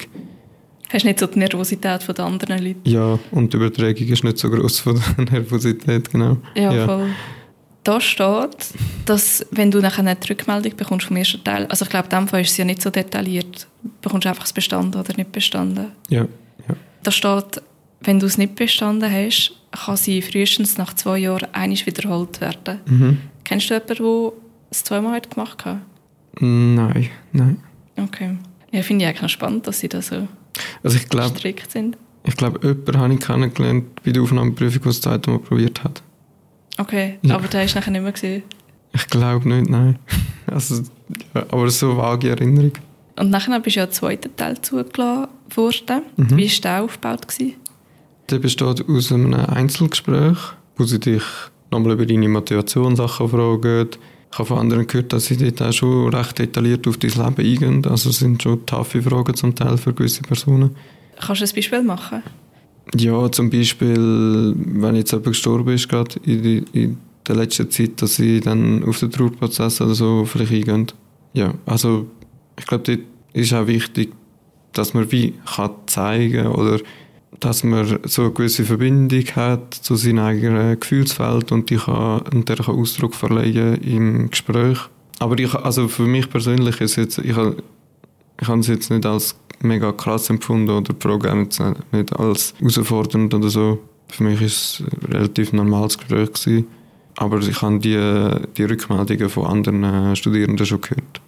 Hast 0.92 1.06
nicht 1.06 1.20
so 1.20 1.28
die 1.28 1.40
Nervosität 1.40 2.04
von 2.04 2.16
den 2.16 2.26
anderen 2.26 2.64
Leuten. 2.64 2.82
Ja, 2.84 3.18
und 3.32 3.54
die 3.54 3.58
Übertragung 3.58 4.08
ist 4.08 4.24
nicht 4.26 4.38
so 4.38 4.50
groß 4.50 4.80
von 4.80 5.02
der 5.18 5.26
Nervosität, 5.32 6.12
genau. 6.12 6.38
Ja, 6.54 6.74
ja, 6.74 6.86
voll. 6.86 7.08
Da 7.84 8.00
steht, 8.00 8.68
dass 9.06 9.46
wenn 9.52 9.72
du 9.72 9.80
nachher 9.80 10.06
eine 10.06 10.18
Rückmeldung 10.30 10.76
bekommst 10.76 11.08
vom 11.08 11.16
ersten 11.16 11.44
Teil, 11.44 11.66
also 11.68 11.84
ich 11.84 11.90
glaube, 11.90 12.10
in 12.12 12.20
dem 12.20 12.28
Fall 12.28 12.42
ist 12.42 12.52
es 12.52 12.58
ja 12.58 12.66
nicht 12.66 12.82
so 12.82 12.90
detailliert, 12.90 13.68
bekommst 14.02 14.26
du 14.26 14.30
einfach 14.30 14.46
es 14.46 14.54
bestanden 14.54 15.00
oder 15.00 15.16
nicht 15.16 15.32
bestanden. 15.32 15.92
Ja, 16.10 16.28
ja. 16.68 16.76
Da 17.04 17.12
steht, 17.12 17.62
wenn 18.02 18.20
du 18.20 18.26
es 18.26 18.38
nicht 18.38 18.56
bestanden 18.56 19.12
hast, 19.12 19.54
kann 19.72 19.98
sie 19.98 20.22
frühestens 20.22 20.78
nach 20.78 20.94
zwei 20.94 21.18
Jahren 21.18 21.54
einig 21.54 21.86
wiederholt 21.86 22.42
werden. 22.42 22.80
Mhm. 22.86 23.18
Kennst 23.44 23.70
du 23.70 23.74
jemanden, 23.74 24.04
der 24.04 24.32
es 24.70 24.84
zweimal 24.84 25.22
gemacht 25.22 25.66
hat? 25.66 25.80
Nein, 26.40 27.10
nein. 27.32 27.58
Okay. 27.98 28.38
Ja, 28.72 28.84
finde 28.84 29.04
ich 29.04 29.10
eigentlich 29.10 29.22
noch 29.22 29.30
spannend, 29.30 29.68
dass 29.68 29.80
sie 29.80 29.90
das 29.90 30.08
so 30.08 30.28
also 30.84 30.98
ich 30.98 31.10
glaub, 31.10 31.38
strikt 31.38 31.72
sind. 31.72 31.98
Ich 32.24 32.36
glaube, 32.38 32.60
jemanden 32.66 32.98
habe 32.98 33.14
ich 33.14 33.20
kennengelernt 33.20 34.04
bei 34.04 34.12
der 34.12 34.22
Aufnahmeprüfung, 34.22 34.82
der 34.82 34.90
es 34.92 35.02
das 35.02 35.28
Mal 35.28 35.40
probiert 35.40 35.84
hat. 35.84 36.02
Okay, 36.78 37.18
ja. 37.22 37.36
aber 37.36 37.48
der 37.48 37.66
ist 37.66 37.76
nachher 37.76 37.92
nicht 37.92 38.02
mehr 38.02 38.12
gesehen. 38.12 38.44
Ich 38.94 39.08
glaube 39.08 39.48
nicht, 39.48 39.70
nein. 39.70 39.98
Also, 40.48 40.82
ja, 41.34 41.46
aber 41.50 41.70
so 41.70 41.96
vage 41.96 42.30
Erinnerung. 42.30 42.74
Und 43.18 43.30
nachher 43.30 43.58
bist 43.62 43.78
du 43.78 43.80
ja 43.80 43.86
einen 43.86 43.94
zweiten 43.94 44.36
Teil 44.36 44.62
zugelassen 44.62 45.30
worden. 45.56 46.02
Mhm. 46.18 46.36
Wie 46.38 46.52
war 46.52 46.62
der 46.62 46.84
aufgebaut? 46.84 47.28
Gewesen? 47.28 47.54
Der 48.32 48.40
besteht 48.40 48.90
aus 48.90 49.12
einem 49.12 49.34
Einzelgespräch, 49.34 50.38
wo 50.78 50.86
sie 50.86 51.00
dich 51.00 51.24
nochmal 51.70 51.94
über 51.94 52.06
deine 52.06 52.30
Motivationssachen 52.30 53.28
fragen. 53.28 53.90
Ich 54.32 54.40
habe 54.40 54.48
von 54.48 54.60
anderen 54.60 54.88
gehört, 54.88 55.12
dass 55.12 55.26
sie 55.26 55.36
dort 55.36 55.62
auch 55.62 55.74
schon 55.74 56.14
recht 56.14 56.40
detailliert 56.40 56.88
auf 56.88 56.98
dein 56.98 57.12
Leben 57.12 57.36
eingehen. 57.38 57.86
Also 57.86 58.10
es 58.10 58.20
sind 58.20 58.42
schon 58.42 58.66
taffe 58.66 59.02
Fragen 59.02 59.36
zum 59.36 59.54
Teil 59.54 59.78
für 59.78 59.94
gewisse 59.94 60.22
Personen. 60.22 60.78
Kannst 61.20 61.42
du 61.42 61.46
ein 61.46 61.56
Beispiel 61.56 61.84
machen? 61.84 62.24
Ja, 62.96 63.30
zum 63.30 63.50
Beispiel, 63.50 64.56
wenn 64.56 64.96
jetzt 64.96 65.12
jemand 65.12 65.28
gestorben 65.28 65.74
ist, 65.74 65.90
gerade 65.90 66.18
in, 66.24 66.66
in 66.72 66.98
der 67.28 67.36
letzten 67.36 67.70
Zeit, 67.70 68.02
dass 68.02 68.16
sie 68.16 68.40
dann 68.40 68.84
auf 68.86 69.00
den 69.00 69.12
Trauerprozess 69.12 69.82
oder 69.82 69.94
so 69.94 70.24
vielleicht 70.24 70.54
eingehen. 70.54 70.88
Ja, 71.34 71.54
also 71.66 72.08
ich 72.58 72.66
glaube, 72.66 72.86
dort 72.86 73.00
ist 73.34 73.54
auch 73.54 73.68
wichtig, 73.68 74.14
dass 74.72 74.94
man 74.94 75.12
wie 75.12 75.34
kann 75.46 75.72
zeigen 75.88 76.48
oder 76.48 76.80
dass 77.42 77.64
man 77.64 78.00
so 78.04 78.22
eine 78.22 78.32
gewisse 78.32 78.64
Verbindung 78.64 79.26
hat 79.36 79.74
zu 79.74 79.96
seinem 79.96 80.20
eigenen 80.20 80.80
Gefühlsfeld 80.80 81.52
und 81.52 81.70
die 81.70 81.78
kann, 81.78 82.22
und 82.34 82.48
der 82.48 82.58
kann 82.58 82.76
Ausdruck 82.76 83.16
verleihen 83.16 83.82
im 83.82 84.30
Gespräch. 84.30 84.78
Aber 85.20 85.38
ich, 85.38 85.54
also 85.54 85.88
für 85.88 86.04
mich 86.04 86.30
persönlich 86.30 86.80
ist 86.82 86.96
jetzt, 86.96 87.18
ich, 87.18 87.26
ich 87.26 88.48
habe 88.48 88.60
es 88.60 88.68
jetzt 88.68 88.92
nicht 88.92 89.06
als 89.06 89.36
mega 89.60 89.92
krass 89.92 90.30
empfunden 90.30 90.70
oder 90.70 90.94
die 90.94 91.02
Frage 91.02 91.36
nicht 91.36 92.20
als 92.20 92.54
herausfordernd 92.60 93.34
oder 93.34 93.50
so. 93.50 93.80
Für 94.08 94.24
mich 94.24 94.42
ist 94.42 94.56
es 94.56 94.84
ein 94.84 95.12
relativ 95.12 95.52
normales 95.52 95.98
Gespräch 95.98 96.34
gewesen. 96.34 96.68
Aber 97.18 97.40
ich 97.40 97.62
habe 97.62 97.80
die, 97.80 98.56
die 98.58 98.64
Rückmeldungen 98.64 99.30
von 99.30 99.46
anderen 99.46 100.16
Studierenden 100.16 100.66
schon 100.66 100.82
gehört. 100.82 101.22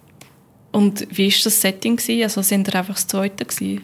Und 0.72 1.06
wie 1.10 1.30
war 1.30 1.40
das 1.44 1.60
Setting? 1.60 1.98
Also 2.22 2.42
sind 2.42 2.68
ihr 2.68 2.74
einfach 2.74 2.94
das 2.94 3.06
Zweite? 3.06 3.44
Gewesen? 3.44 3.82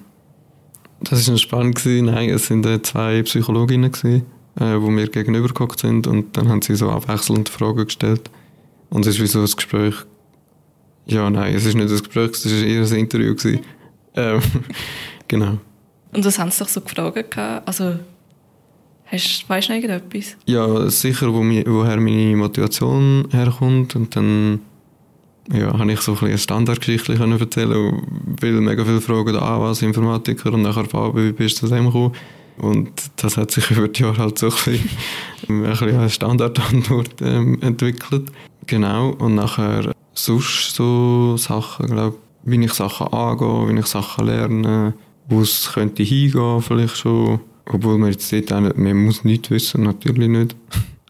Das 1.03 1.29
war 1.29 1.39
spannend. 1.39 1.81
Nein, 1.85 2.31
es 2.31 2.51
waren 2.51 2.85
zwei 2.85 3.23
Psychologinnen, 3.23 3.91
gewesen, 3.91 4.27
äh, 4.59 4.79
die 4.79 4.91
mir 4.91 5.09
gegenübergeguckt 5.09 5.81
sind 5.81 6.07
und 6.07 6.37
dann 6.37 6.49
haben 6.49 6.63
sie 6.63 6.75
so 6.75 6.91
abwechselnd 6.91 7.49
Fragen 7.49 7.85
gestellt. 7.85 8.31
Und 8.91 9.07
es 9.07 9.15
ist 9.15 9.23
wie 9.23 9.27
so 9.27 9.41
ein 9.41 9.47
Gespräch. 9.47 9.95
Ja, 11.07 11.31
nein, 11.31 11.55
es 11.55 11.65
ist 11.65 11.75
nicht 11.75 11.91
ein 11.91 11.99
Gespräch, 11.99 12.33
es 12.33 12.47
war 12.47 12.67
eher 12.67 12.83
ein 12.83 12.93
Interview. 12.93 13.35
Gewesen. 13.35 13.61
Ähm, 14.15 14.41
genau. 15.29 15.59
Und 16.13 16.25
was 16.25 16.39
haben 16.39 16.51
sie 16.51 16.59
doch 16.59 16.69
so 16.69 16.81
gefragt? 16.81 17.39
Also, 17.39 17.95
hast, 19.07 19.49
weißt 19.49 19.69
du 19.69 19.73
noch 19.73 19.83
irgendetwas? 19.83 20.37
Ja, 20.47 20.91
sicher, 20.91 21.33
wo, 21.33 21.41
woher 21.41 21.97
meine 21.99 22.37
Motivation 22.37 23.29
herkommt 23.31 23.97
und 23.97 24.15
dann 24.17 24.61
ja, 25.53 25.79
habe 25.79 25.93
ich 25.93 26.01
so 26.01 26.13
ein 26.13 26.27
eine 26.27 26.39
Standardgeschichte 26.39 27.15
erzählen 27.15 28.03
weil 28.41 28.53
mega 28.53 28.85
viele 28.85 29.01
fragen, 29.01 29.37
ah, 29.37 29.61
was 29.61 29.83
Informatiker 29.83 30.53
und 30.53 30.63
nachher 30.63 30.85
Fabi, 30.85 31.29
wie 31.29 31.33
bist 31.33 31.63
du 31.63 31.67
zu 31.67 31.75
dem 31.75 31.87
gekommen? 31.87 32.13
Und 32.59 32.91
das 33.17 33.37
hat 33.37 33.51
sich 33.51 33.71
über 33.71 33.89
die 33.89 34.03
Jahre 34.03 34.19
halt 34.19 34.39
so 34.39 34.47
ein 34.47 34.53
bisschen, 34.53 34.91
ein 35.49 35.63
bisschen 35.63 35.97
eine 35.97 36.11
Standardantwort 36.11 37.23
ähm, 37.23 37.59
entwickelt. 37.63 38.31
Genau, 38.67 39.11
und 39.11 39.35
nachher 39.35 39.93
sonst 40.13 40.75
so 40.75 41.37
Sachen, 41.37 41.87
glaube 41.87 42.17
wie 42.45 42.65
ich 42.65 42.73
Sachen 42.73 43.09
angehe, 43.09 43.69
wie 43.69 43.79
ich 43.79 43.87
Sachen 43.87 44.27
lerne, 44.27 44.95
wo 45.29 45.41
es 45.43 45.73
könnte 45.75 46.03
hingehen 46.03 46.63
vielleicht 46.63 46.97
schon. 46.97 47.41
Obwohl 47.67 47.99
man 47.99 48.11
jetzt 48.11 48.33
dort 48.33 48.53
auch 48.53 48.61
nicht, 48.61 48.79
man 48.79 49.05
muss 49.05 49.25
nichts 49.25 49.51
wissen, 49.51 49.85
natürlich 49.85 50.29
nicht. 50.29 50.57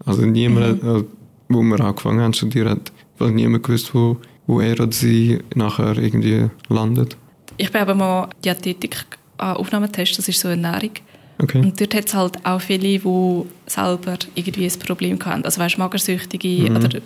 Also 0.05 0.23
niemand, 0.23 0.83
mhm. 0.83 1.07
wo 1.49 1.63
wir 1.63 1.81
angefangen 1.81 2.21
haben 2.21 2.33
zu 2.33 2.47
studieren, 2.47 2.71
hat 2.71 2.93
weil 3.19 3.31
niemand 3.33 3.63
gewusst, 3.65 3.95
wo, 3.95 4.17
wo 4.47 4.61
er 4.61 4.81
oder 4.81 4.93
sie 4.93 5.39
nachher 5.55 5.97
irgendwie 5.97 6.49
landet. 6.69 7.17
Ich 7.57 7.71
bin 7.71 7.81
aber 7.81 7.95
mal 7.95 8.29
Diätetik 8.45 9.07
an 9.39 9.57
Aufnahmetest, 9.57 10.19
das 10.19 10.29
ist 10.29 10.41
so 10.41 10.49
eine 10.49 10.67
Ernährung. 10.67 10.93
Okay. 11.39 11.61
Und 11.61 11.81
dort 11.81 11.95
hat 11.95 12.07
es 12.07 12.15
halt 12.15 12.45
auch 12.45 12.61
viele, 12.61 12.99
die 12.99 13.43
selber 13.67 14.19
irgendwie 14.35 14.67
ein 14.67 14.79
Problem 14.79 15.19
hatten. 15.25 15.45
Also 15.45 15.61
weißt, 15.61 15.79
Magersüchtige 15.79 16.71
mhm. 16.71 16.77
oder 16.77 17.01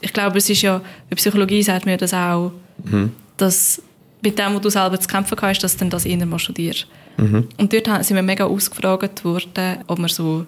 ich 0.00 0.12
glaube, 0.12 0.38
es 0.38 0.48
ist 0.50 0.62
ja, 0.62 0.80
bei 1.08 1.16
Psychologie 1.16 1.62
sagt 1.62 1.86
mir 1.86 1.96
das 1.96 2.12
auch, 2.12 2.52
mhm. 2.84 3.12
dass 3.36 3.82
mit 4.22 4.38
dem, 4.38 4.54
was 4.54 4.60
du 4.62 4.70
selber 4.70 4.98
zu 4.98 5.08
kämpfen 5.08 5.36
hast, 5.40 5.60
dass 5.60 5.76
du 5.76 5.86
das 5.88 6.06
eher 6.06 6.24
mal 6.26 6.38
studierst. 6.38 6.86
Mhm. 7.16 7.48
Und 7.58 7.72
dort 7.72 8.04
sind 8.04 8.16
wir 8.16 8.22
mega 8.22 8.44
ausgefragt 8.44 9.24
worden, 9.24 9.78
ob 9.86 9.98
wir 9.98 10.08
so 10.08 10.46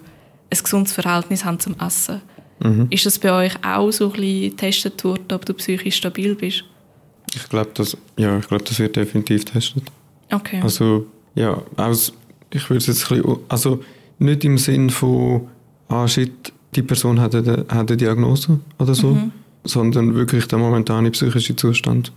ein 0.49 0.57
gesundes 0.63 0.93
Verhältnis 0.93 1.45
haben 1.45 1.59
zum 1.59 1.75
Essen. 1.79 2.21
Mhm. 2.59 2.87
Ist 2.89 3.05
das 3.05 3.19
bei 3.19 3.31
euch 3.31 3.53
auch 3.63 3.91
so 3.91 4.05
ein 4.05 4.11
bisschen 4.13 4.49
getestet 4.51 5.03
worden, 5.03 5.25
ob 5.31 5.45
du 5.45 5.53
psychisch 5.53 5.95
stabil 5.95 6.35
bist? 6.35 6.63
Ich 7.35 7.47
glaube, 7.49 7.69
das, 7.73 7.97
ja, 8.17 8.39
glaub, 8.39 8.65
das 8.65 8.79
wird 8.79 8.95
definitiv 8.95 9.45
getestet. 9.45 9.83
Okay. 10.31 10.59
Also, 10.61 11.05
ja, 11.35 11.61
aus, 11.75 12.13
ich 12.51 12.69
würde 12.69 12.77
es 12.77 12.87
jetzt 12.87 13.11
ein 13.11 13.21
bisschen, 13.21 13.37
also 13.49 13.83
nicht 14.19 14.43
im 14.45 14.57
Sinn 14.57 14.89
von, 14.89 15.47
ah 15.87 16.07
shit, 16.07 16.53
die 16.75 16.81
Person 16.81 17.19
hat 17.19 17.35
eine, 17.35 17.65
hat 17.69 17.89
eine 17.89 17.97
Diagnose 17.97 18.59
oder 18.79 18.95
so, 18.95 19.11
mhm. 19.11 19.31
sondern 19.63 20.15
wirklich 20.15 20.47
der 20.47 20.59
momentane 20.59 21.11
psychische 21.11 21.55
Zustand. 21.55 22.11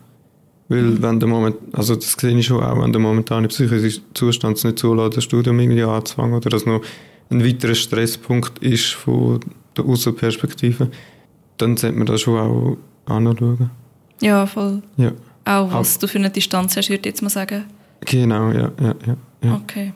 Weil 0.68 0.82
mhm. 0.82 1.02
wenn 1.02 1.20
der 1.20 1.28
Moment, 1.28 1.56
also 1.72 1.96
das 1.96 2.12
sehe 2.12 2.36
ich 2.36 2.46
schon 2.46 2.62
auch, 2.62 2.80
wenn 2.80 2.92
der 2.92 3.00
momentane 3.00 3.48
psychische 3.48 4.00
Zustand 4.14 4.56
es 4.56 4.64
nicht 4.64 4.78
zulässt, 4.78 5.16
das 5.16 5.24
Studium 5.24 5.58
irgendwie 5.58 5.82
anzufangen 5.82 6.34
oder 6.34 6.48
dass 6.48 6.64
noch 6.64 6.80
ein 7.30 7.44
weiterer 7.44 7.74
Stresspunkt 7.74 8.58
ist 8.60 8.86
von 8.92 9.40
der 9.76 9.84
Außenperspektive, 9.84 10.90
dann 11.58 11.76
sollte 11.76 11.96
man 11.96 12.06
das 12.06 12.20
schon 12.22 12.38
auch 12.38 12.76
anschauen. 13.06 13.70
Ja, 14.20 14.46
voll. 14.46 14.82
Ja. 14.96 15.12
Auch 15.44 15.72
was 15.72 15.96
auch. 15.96 16.00
du 16.00 16.08
für 16.08 16.18
eine 16.18 16.30
Distanz 16.30 16.76
hast, 16.76 16.90
würde 16.90 17.00
ich 17.00 17.06
jetzt 17.06 17.22
mal 17.22 17.30
sagen. 17.30 17.64
Genau, 18.06 18.50
ja. 18.50 18.72
ja, 18.80 18.94
ja, 19.06 19.16
ja. 19.42 19.54
Okay. 19.54 19.92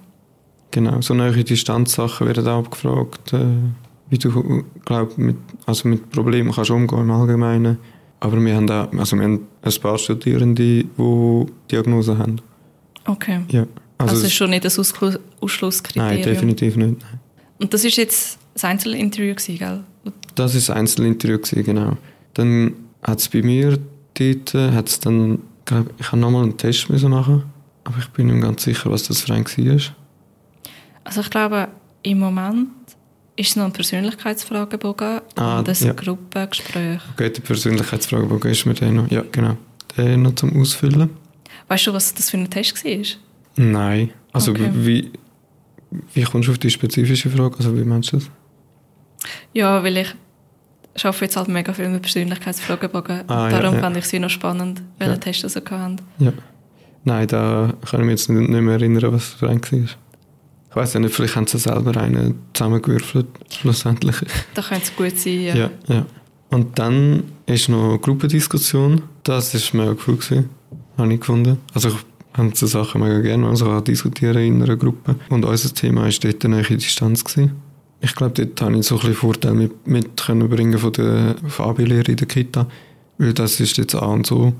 Genau, 0.70 1.00
so 1.00 1.14
neue 1.14 1.44
Distanzsachen 1.44 2.26
werden 2.26 2.46
auch 2.48 2.58
abgefragt, 2.58 3.32
äh, 3.32 3.46
wie 4.10 4.18
du 4.18 4.64
glaub, 4.84 5.16
mit, 5.16 5.36
also 5.66 5.88
mit 5.88 6.10
Problemen 6.10 6.52
kannst 6.52 6.70
umgehen 6.70 7.00
im 7.00 7.10
Allgemeinen. 7.10 7.78
Aber 8.20 8.40
wir 8.40 8.56
haben 8.56 8.68
auch 8.70 8.90
also 8.98 9.16
wir 9.16 9.24
haben 9.24 9.46
ein 9.62 9.72
paar 9.80 9.98
Studierende, 9.98 10.62
die 10.62 10.88
Diagnosen 11.70 12.18
haben. 12.18 12.40
Okay. 13.04 13.40
Ja. 13.48 13.66
Also, 13.98 14.14
also 14.14 14.26
ist 14.26 14.34
schon 14.34 14.50
nicht 14.50 14.64
ein 14.64 15.18
Ausschlusskriterium? 15.40 16.14
Nein, 16.14 16.22
definitiv 16.22 16.76
nicht. 16.76 17.00
Nein. 17.00 17.20
Und 17.60 17.72
das 17.72 17.84
ist 17.84 17.96
jetzt 17.96 18.38
das 18.54 18.64
Einzelinterview, 18.64 19.34
gell? 19.34 19.84
Das 20.34 20.54
ist 20.54 20.68
das 20.68 20.76
Einzelinterview, 20.76 21.62
genau. 21.62 21.96
Dann 22.34 22.74
hat 23.02 23.20
es 23.20 23.28
bei 23.28 23.42
mir 23.42 23.78
dort, 24.14 24.54
hat's 24.54 25.00
dann, 25.00 25.40
glaub, 25.64 25.90
ich 25.98 26.06
habe 26.06 26.18
nochmal 26.18 26.44
einen 26.44 26.56
Test 26.56 26.88
müssen 26.88 27.10
machen, 27.10 27.44
aber 27.84 27.98
ich 27.98 28.08
bin 28.08 28.28
nicht 28.28 28.42
ganz 28.42 28.62
sicher, 28.64 28.90
was 28.90 29.04
das 29.04 29.22
für 29.22 29.34
ein 29.34 29.44
war. 29.44 29.80
Also 31.04 31.20
ich 31.20 31.30
glaube, 31.30 31.68
im 32.02 32.18
Moment 32.18 32.68
ist 33.36 33.50
es 33.50 33.56
noch 33.56 33.64
ein 33.64 33.72
Persönlichkeitsfragebogen 33.72 35.20
ah, 35.36 35.58
und 35.58 35.68
ein 35.68 35.76
ja. 35.78 35.92
Gruppengespräch. 35.92 37.00
Okay, 37.14 37.30
der 37.30 37.42
Persönlichkeitsfragebogen 37.42 38.50
ist 38.50 38.64
mir 38.64 38.74
der 38.74 38.92
noch, 38.92 39.10
ja 39.10 39.24
genau, 39.30 39.56
der 39.96 40.16
noch 40.16 40.34
zum 40.34 40.58
Ausfüllen. 40.60 41.10
Weißt 41.68 41.86
du, 41.86 41.92
was 41.92 42.14
das 42.14 42.30
für 42.30 42.36
ein 42.36 42.48
Test 42.48 42.84
war? 42.84 43.04
Nein, 43.56 44.10
also 44.32 44.52
okay. 44.52 44.70
wie, 44.72 45.10
wie 46.12 46.22
kommst 46.22 46.48
du 46.48 46.52
auf 46.52 46.58
die 46.58 46.70
spezifische 46.70 47.30
Frage, 47.30 47.56
also 47.56 47.76
wie 47.76 47.84
meinst 47.84 48.12
du 48.12 48.18
das? 48.18 48.30
Ja, 49.52 49.82
weil 49.82 49.96
ich 49.96 50.14
arbeite 51.02 51.24
jetzt 51.24 51.36
halt 51.36 51.48
mega 51.48 51.72
viel 51.72 51.88
mit 51.88 52.02
Persönlichkeitsfragebogen. 52.02 53.22
Ah, 53.28 53.48
Darum 53.48 53.70
ja, 53.70 53.74
ja. 53.74 53.80
fand 53.80 53.96
ich 53.96 54.06
sie 54.06 54.18
noch 54.18 54.30
spannend, 54.30 54.82
welche 54.98 55.14
ja. 55.14 55.18
Tests 55.18 55.52
sie 55.52 55.60
hatten. 55.60 55.96
Ja. 56.18 56.32
Nein, 57.04 57.26
da 57.28 57.74
kann 57.88 58.00
ich 58.00 58.06
mich 58.06 58.12
jetzt 58.12 58.30
nicht 58.30 58.48
mehr 58.48 58.74
erinnern, 58.74 59.12
was 59.12 59.34
für 59.34 59.48
ein 59.48 59.60
war. 59.60 59.78
Ich 59.78 60.76
weiß 60.76 60.94
ja 60.94 61.00
nicht, 61.00 61.14
vielleicht 61.14 61.36
haben 61.36 61.46
sie 61.46 61.58
selber 61.58 61.96
einen 62.00 62.40
zusammengewürfelt, 62.52 63.26
schlussendlich. 63.50 64.16
Das 64.54 64.68
könnte 64.68 64.84
es 64.84 64.96
gut 64.96 65.18
sein, 65.18 65.40
ja. 65.40 65.54
ja. 65.54 65.70
ja. 65.86 66.06
Und 66.50 66.78
dann 66.78 67.24
ist 67.46 67.68
noch 67.68 67.98
Gruppendiskussion. 67.98 69.02
Das 69.22 69.54
war 69.54 69.80
mega 69.80 69.96
cool, 70.06 70.16
gewesen, 70.16 70.50
habe 70.96 71.12
ich 71.12 71.20
gefunden. 71.20 71.58
Also 71.74 71.90
ich 71.90 71.96
habe 72.32 72.50
so 72.54 72.66
Sachen 72.66 73.02
mega 73.02 73.20
gerne, 73.20 73.46
also 73.48 73.80
diskutieren 73.80 74.42
in 74.42 74.62
einer 74.62 74.76
Gruppe. 74.76 75.16
Und 75.28 75.44
unser 75.44 75.72
Thema 75.72 76.04
war 76.04 76.10
dort 76.10 76.44
eine 76.44 76.62
Distanz. 76.62 77.24
Gewesen. 77.24 77.52
Ich 78.04 78.14
glaube, 78.14 78.34
dort 78.34 78.60
habe 78.60 78.76
ich 78.76 78.86
so 78.86 78.96
ein 78.96 79.00
bisschen 79.00 79.14
Vorteil 79.14 79.54
mit, 79.54 79.86
mit 79.86 80.20
können 80.20 80.46
bringen 80.50 80.78
von 80.78 80.92
der 80.92 81.36
Fabi-Lehre 81.48 82.10
in 82.10 82.16
der 82.16 82.28
Kita, 82.28 82.66
weil 83.16 83.32
das 83.32 83.60
ist 83.60 83.78
jetzt 83.78 83.94
A 83.94 84.04
und 84.04 84.26
so 84.26 84.52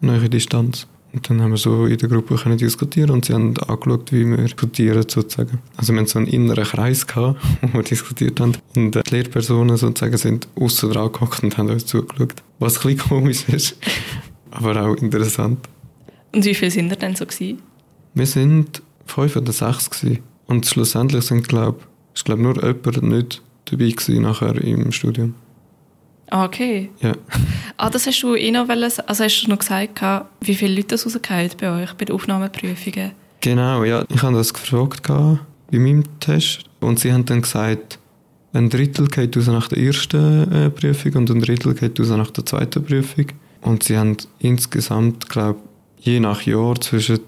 eine 0.00 0.28
Distanz. 0.28 0.86
Und 1.12 1.28
dann 1.28 1.42
haben 1.42 1.50
wir 1.50 1.56
so 1.58 1.86
in 1.86 1.98
der 1.98 2.08
Gruppe 2.08 2.36
können 2.36 2.56
diskutieren 2.56 3.10
und 3.10 3.24
sie 3.24 3.34
haben 3.34 3.58
angeschaut, 3.58 4.12
wie 4.12 4.24
wir 4.24 4.36
diskutieren 4.36 5.04
sozusagen. 5.08 5.58
Also 5.76 5.92
wir 5.92 5.98
haben 5.98 6.06
so 6.06 6.20
einen 6.20 6.28
inneren 6.28 6.62
Kreis 6.62 7.04
gehabt, 7.04 7.40
wo 7.60 7.78
wir 7.78 7.82
diskutiert 7.82 8.38
haben. 8.38 8.56
Und 8.76 8.94
die 8.94 9.10
Lehrpersonen 9.10 9.76
sozusagen 9.76 10.16
sind 10.16 10.46
außen 10.54 10.92
dran 10.92 11.10
gehockt 11.10 11.42
und 11.42 11.58
haben 11.58 11.70
uns 11.70 11.84
zugeschaut. 11.84 12.34
Was 12.60 12.76
ein 12.76 12.94
bisschen 12.94 13.10
komisch 13.10 13.48
ist, 13.48 13.76
aber 14.52 14.80
auch 14.80 14.94
interessant. 14.96 15.58
Und 16.30 16.44
wie 16.44 16.54
viele 16.54 16.70
sind 16.70 16.88
ihr 16.88 16.96
denn 16.96 17.16
so 17.16 17.26
gewesen? 17.26 17.58
Wir 18.14 18.26
sind 18.26 18.80
fünf 19.06 19.34
oder 19.34 19.52
sechs 19.52 19.90
gewesen. 19.90 20.20
Und 20.46 20.66
schlussendlich 20.66 21.24
sind, 21.24 21.48
glaube 21.48 21.80
ist 22.14 22.24
glaube 22.24 22.42
nur 22.42 22.56
jemand 22.56 23.02
nicht 23.02 23.42
dabei 23.64 23.90
gewesen 23.90 24.22
nachher 24.22 24.54
im 24.56 24.92
Studium. 24.92 25.34
Ah, 26.30 26.44
okay. 26.46 26.90
Ja. 27.00 27.12
Ah, 27.76 27.90
das 27.90 28.06
hast 28.06 28.22
du 28.22 28.34
eh 28.34 28.50
noch 28.50 28.68
also 28.68 29.24
hast 29.24 29.42
du 29.42 29.50
noch 29.50 29.58
gesagt, 29.58 30.00
wie 30.40 30.54
viele 30.54 30.76
Leute 30.76 30.88
das 30.88 31.04
rausgefallen 31.04 31.50
bei 31.60 31.82
euch, 31.82 31.92
bei 31.94 32.04
den 32.04 32.14
Aufnahmeprüfungen? 32.14 33.12
Genau, 33.40 33.84
ja. 33.84 34.04
Ich 34.08 34.22
habe 34.22 34.36
das 34.36 34.54
gefragt 34.54 35.02
bei 35.02 35.78
meinem 35.78 36.04
Test 36.20 36.64
und 36.80 37.00
sie 37.00 37.12
haben 37.12 37.24
dann 37.26 37.42
gesagt, 37.42 37.98
ein 38.54 38.70
Drittel 38.70 39.08
geht 39.08 39.36
raus 39.36 39.46
nach 39.48 39.68
der 39.68 39.78
ersten 39.78 40.52
äh, 40.52 40.70
Prüfung 40.70 41.14
und 41.14 41.30
ein 41.30 41.40
Drittel 41.40 41.74
geht 41.74 41.98
raus 41.98 42.08
nach 42.10 42.30
der 42.30 42.46
zweiten 42.46 42.84
Prüfung. 42.84 43.26
Und 43.62 43.82
sie 43.82 43.96
haben 43.96 44.16
insgesamt, 44.38 45.28
glaube 45.28 45.60
je 45.98 46.20
nach 46.20 46.42
Jahr 46.42 46.80
zwischen 46.80 47.20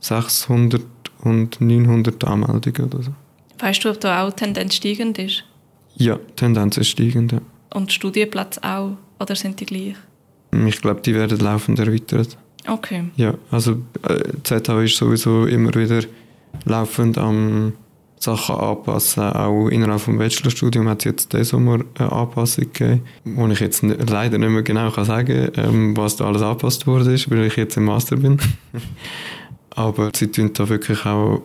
600 0.00 0.82
und 1.22 1.60
900 1.60 2.24
Anmeldungen 2.24 2.84
oder 2.84 3.02
so. 3.02 3.12
Weißt 3.62 3.84
du, 3.84 3.90
ob 3.90 4.00
da 4.00 4.26
auch 4.26 4.32
Tendenz 4.32 4.74
steigend 4.74 5.18
ist? 5.20 5.44
Ja, 5.94 6.18
Tendenz 6.34 6.76
ist 6.78 6.88
steigend, 6.88 7.30
ja. 7.30 7.38
Und 7.72 7.92
Studienplatz 7.92 8.58
auch? 8.58 8.96
Oder 9.20 9.36
sind 9.36 9.60
die 9.60 9.66
gleich? 9.66 9.94
Ich 10.66 10.82
glaube, 10.82 11.00
die 11.00 11.14
werden 11.14 11.38
laufend 11.38 11.78
erweitert. 11.78 12.36
Okay. 12.66 13.04
Ja, 13.14 13.34
also 13.52 13.80
äh, 14.08 14.20
ZHW 14.42 14.84
ist 14.84 14.96
sowieso 14.96 15.46
immer 15.46 15.72
wieder 15.76 16.00
laufend 16.64 17.18
am 17.18 17.74
Sachen 18.18 18.56
anpassen. 18.56 19.22
Auch 19.22 19.68
innerhalb 19.68 20.04
des 20.04 20.18
Bachelorstudiums 20.18 20.90
hat 20.90 20.98
es 20.98 21.04
jetzt 21.04 21.32
diesen 21.32 21.44
Sommer 21.44 21.84
eine 21.98 22.10
Anpassung 22.10 22.64
gegeben, 22.72 23.04
wo 23.24 23.46
ich 23.46 23.60
jetzt 23.60 23.82
leider 23.82 24.38
nicht 24.38 24.50
mehr 24.50 24.62
genau 24.62 24.90
kann 24.90 25.04
sagen 25.04 25.52
kann, 25.52 25.64
ähm, 25.64 25.96
was 25.96 26.16
da 26.16 26.26
alles 26.26 26.42
angepasst 26.42 26.88
wurde, 26.88 27.16
weil 27.28 27.44
ich 27.44 27.56
jetzt 27.56 27.76
im 27.76 27.84
Master 27.84 28.16
bin. 28.16 28.38
Aber 29.70 30.10
sie 30.14 30.26
tun 30.26 30.50
da 30.52 30.68
wirklich 30.68 31.06
auch 31.06 31.42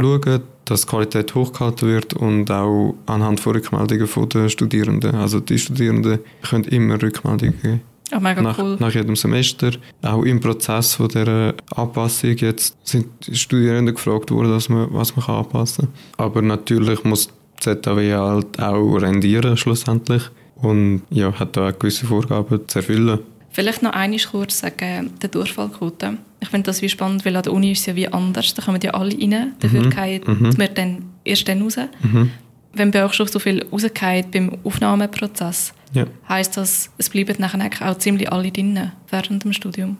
schauen, 0.00 0.42
dass 0.70 0.82
die 0.82 0.88
Qualität 0.88 1.34
hochgehalten 1.34 1.88
wird 1.88 2.14
und 2.14 2.50
auch 2.50 2.94
anhand 3.06 3.40
von 3.40 3.54
Rückmeldungen 3.54 4.28
der 4.28 4.48
Studierenden. 4.48 5.14
Also 5.14 5.40
die 5.40 5.58
Studierenden 5.58 6.20
können 6.42 6.64
immer 6.64 7.00
Rückmeldungen 7.00 7.60
geben. 7.60 7.80
Oh, 8.14 8.20
mega 8.20 8.40
nach, 8.40 8.58
cool. 8.58 8.76
nach 8.78 8.92
jedem 8.92 9.16
Semester. 9.16 9.70
Auch 10.02 10.22
im 10.22 10.40
Prozess 10.40 10.94
von 10.94 11.08
dieser 11.08 11.54
Anpassung 11.74 12.36
jetzt 12.36 12.76
sind 12.82 13.06
die 13.26 13.34
Studierenden 13.34 13.94
gefragt 13.94 14.30
worden, 14.30 14.50
was 14.50 14.68
man, 14.68 14.92
was 14.92 15.14
man 15.14 15.26
kann 15.26 15.36
anpassen 15.36 15.88
kann. 16.16 16.26
Aber 16.26 16.42
natürlich 16.42 17.04
muss 17.04 17.28
die 17.64 17.80
ZAW 17.80 18.12
halt 18.14 18.60
auch 18.60 18.94
rendieren 18.96 19.56
schlussendlich 19.56 20.22
und 20.56 21.02
ja, 21.10 21.32
hat 21.38 21.56
da 21.56 21.68
auch 21.68 21.78
gewisse 21.78 22.06
Vorgaben 22.06 22.66
zu 22.66 22.78
erfüllen. 22.78 23.20
Vielleicht 23.50 23.82
noch 23.82 23.92
einmal 23.92 24.20
kurz 24.20 24.60
sagen, 24.60 25.12
der 25.20 25.28
Durchfallquote. 25.28 26.18
Ich 26.40 26.48
finde 26.48 26.66
das 26.66 26.82
wie 26.82 26.88
spannend, 26.88 27.24
weil 27.24 27.34
an 27.36 27.42
der 27.42 27.52
Uni 27.52 27.72
ist 27.72 27.80
es 27.80 27.86
ja 27.86 27.96
wie 27.96 28.08
anders. 28.08 28.54
Da 28.54 28.62
kommen 28.62 28.80
ja 28.82 28.92
alle 28.92 29.16
rein, 29.18 29.54
dafür 29.58 29.84
mhm. 29.84 29.92
fallen 29.92 30.22
mhm. 30.26 30.58
wir 30.58 30.68
dann 30.68 31.04
erst 31.24 31.48
dann 31.48 31.62
raus. 31.62 31.76
Mhm. 32.02 32.30
Wenn 32.72 32.90
bei 32.90 33.04
euch 33.04 33.14
schon 33.14 33.26
so 33.26 33.38
viel 33.38 33.66
rausgeht 33.72 34.30
beim 34.30 34.56
Aufnahmeprozess, 34.62 35.72
ja. 35.94 36.06
heisst 36.28 36.56
das, 36.56 36.90
es 36.98 37.08
bleiben 37.08 37.36
nachher 37.38 37.90
auch 37.90 37.98
ziemlich 37.98 38.30
alle 38.30 38.52
drin 38.52 38.92
während 39.10 39.44
dem 39.44 39.52
Studium? 39.52 39.96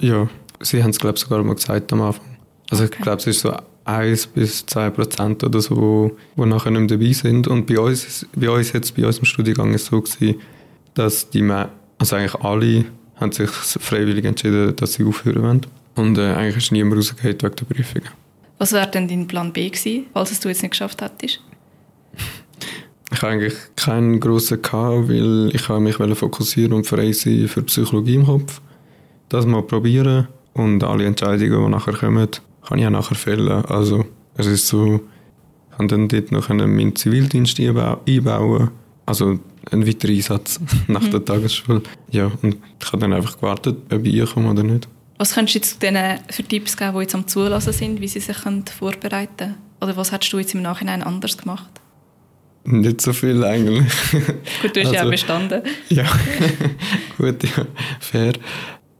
Ja, 0.00 0.28
sie 0.60 0.82
haben 0.82 0.90
es 0.90 0.98
glaube 0.98 1.16
ich 1.16 1.22
sogar 1.22 1.42
mal 1.42 1.54
gesagt 1.54 1.92
am 1.92 2.02
Anfang. 2.02 2.36
Also 2.70 2.84
okay. 2.84 2.94
ich 2.96 3.02
glaube, 3.02 3.18
es 3.18 3.26
ist 3.26 3.40
so 3.40 3.54
1 3.84 4.26
bis 4.28 4.66
2 4.66 4.90
Prozent 4.90 5.44
oder 5.44 5.60
so, 5.60 6.16
die 6.36 6.46
nachher 6.46 6.70
nicht 6.70 6.90
mehr 6.90 6.98
dabei 6.98 7.12
sind. 7.12 7.46
Und 7.48 7.66
bei 7.66 7.78
uns, 7.78 8.26
bei 8.34 8.50
uns 8.50 8.72
jetzt, 8.72 8.96
bei 8.96 9.06
unserem 9.06 9.24
Studiengang 9.24 9.72
ist 9.74 9.82
es 9.82 9.88
so 9.88 10.00
gewesen, 10.00 10.40
dass 10.94 11.30
die 11.30 11.42
also 11.98 12.16
eigentlich 12.16 12.34
alle 12.36 12.84
haben 13.16 13.32
sich 13.32 13.50
freiwillig 13.50 14.24
entschieden, 14.24 14.76
dass 14.76 14.94
sie 14.94 15.04
aufhören 15.04 15.42
wollen. 15.42 15.66
Und 15.94 16.18
äh, 16.18 16.34
eigentlich 16.34 16.56
ist 16.58 16.72
niemand 16.72 16.96
rausgegangen 16.96 17.38
wegen 17.40 17.56
der 17.56 17.64
Prüfungen. 17.64 18.08
Was 18.58 18.72
wäre 18.72 18.90
denn 18.90 19.08
dein 19.08 19.26
Plan 19.26 19.52
B 19.52 19.68
gewesen, 19.68 20.06
falls 20.12 20.30
es 20.30 20.40
du 20.40 20.48
jetzt 20.48 20.62
nicht 20.62 20.70
geschafft 20.72 21.02
hättest? 21.02 21.40
Ich 23.12 23.22
habe 23.22 23.34
eigentlich 23.34 23.54
keinen 23.76 24.18
grossen 24.18 24.60
gehabt, 24.60 25.08
weil 25.08 25.50
ich 25.54 25.68
mich 25.68 26.18
fokussieren 26.18 26.72
und 26.72 26.88
frei 26.88 27.12
sein 27.12 27.46
für 27.46 27.62
Psychologie 27.62 28.16
im 28.16 28.26
Kopf. 28.26 28.60
Das 29.28 29.46
mal 29.46 29.62
probieren 29.62 30.26
und 30.54 30.82
alle 30.82 31.06
Entscheidungen, 31.06 31.64
die 31.64 31.70
nachher 31.70 31.94
kommen, 31.94 32.28
kann 32.66 32.78
ich 32.78 32.84
auch 32.84 32.90
nachher 32.90 33.14
fällen. 33.14 33.64
Also 33.66 34.04
es 34.36 34.46
ist 34.46 34.66
so, 34.66 35.02
ich 35.70 35.76
kann 35.76 35.86
dann 35.86 36.08
dort 36.08 36.32
noch 36.32 36.48
meinen 36.48 36.96
Zivildienst 36.96 37.60
einbauen. 37.60 38.70
Also 39.06 39.38
ein 39.70 39.86
weiterer 39.86 40.12
Einsatz 40.12 40.60
nach 40.86 41.02
mhm. 41.02 41.10
der 41.10 41.24
Tagesschule. 41.24 41.82
Ja, 42.10 42.30
und 42.42 42.56
ich 42.80 42.86
habe 42.92 42.98
dann 42.98 43.12
einfach 43.12 43.36
gewartet, 43.36 43.76
ob 43.92 44.04
ich 44.04 44.30
komme 44.30 44.50
oder 44.50 44.62
nicht. 44.62 44.88
Was 45.18 45.34
könntest 45.34 45.54
du 45.54 45.58
jetzt 45.58 45.82
denen 45.82 46.20
für 46.30 46.42
Tipps 46.42 46.76
geben, 46.76 46.94
die 46.94 47.00
jetzt 47.00 47.14
am 47.14 47.26
Zulassen 47.26 47.72
sind, 47.72 48.00
wie 48.00 48.08
sie 48.08 48.20
sich 48.20 48.36
vorbereiten 48.78 49.36
können? 49.36 49.54
Oder 49.80 49.96
was 49.96 50.12
hättest 50.12 50.32
du 50.32 50.38
jetzt 50.38 50.54
im 50.54 50.62
Nachhinein 50.62 51.02
anders 51.02 51.36
gemacht? 51.36 51.68
Nicht 52.64 53.00
so 53.00 53.12
viel 53.12 53.44
eigentlich. 53.44 53.86
Gut, 54.62 54.74
du 54.74 54.80
hast 54.80 54.88
also, 54.88 54.94
ja 54.94 55.04
auch 55.04 55.10
bestanden. 55.10 55.62
Ja, 55.88 56.04
gut, 57.18 57.42
ja, 57.44 57.66
fair. 58.00 58.32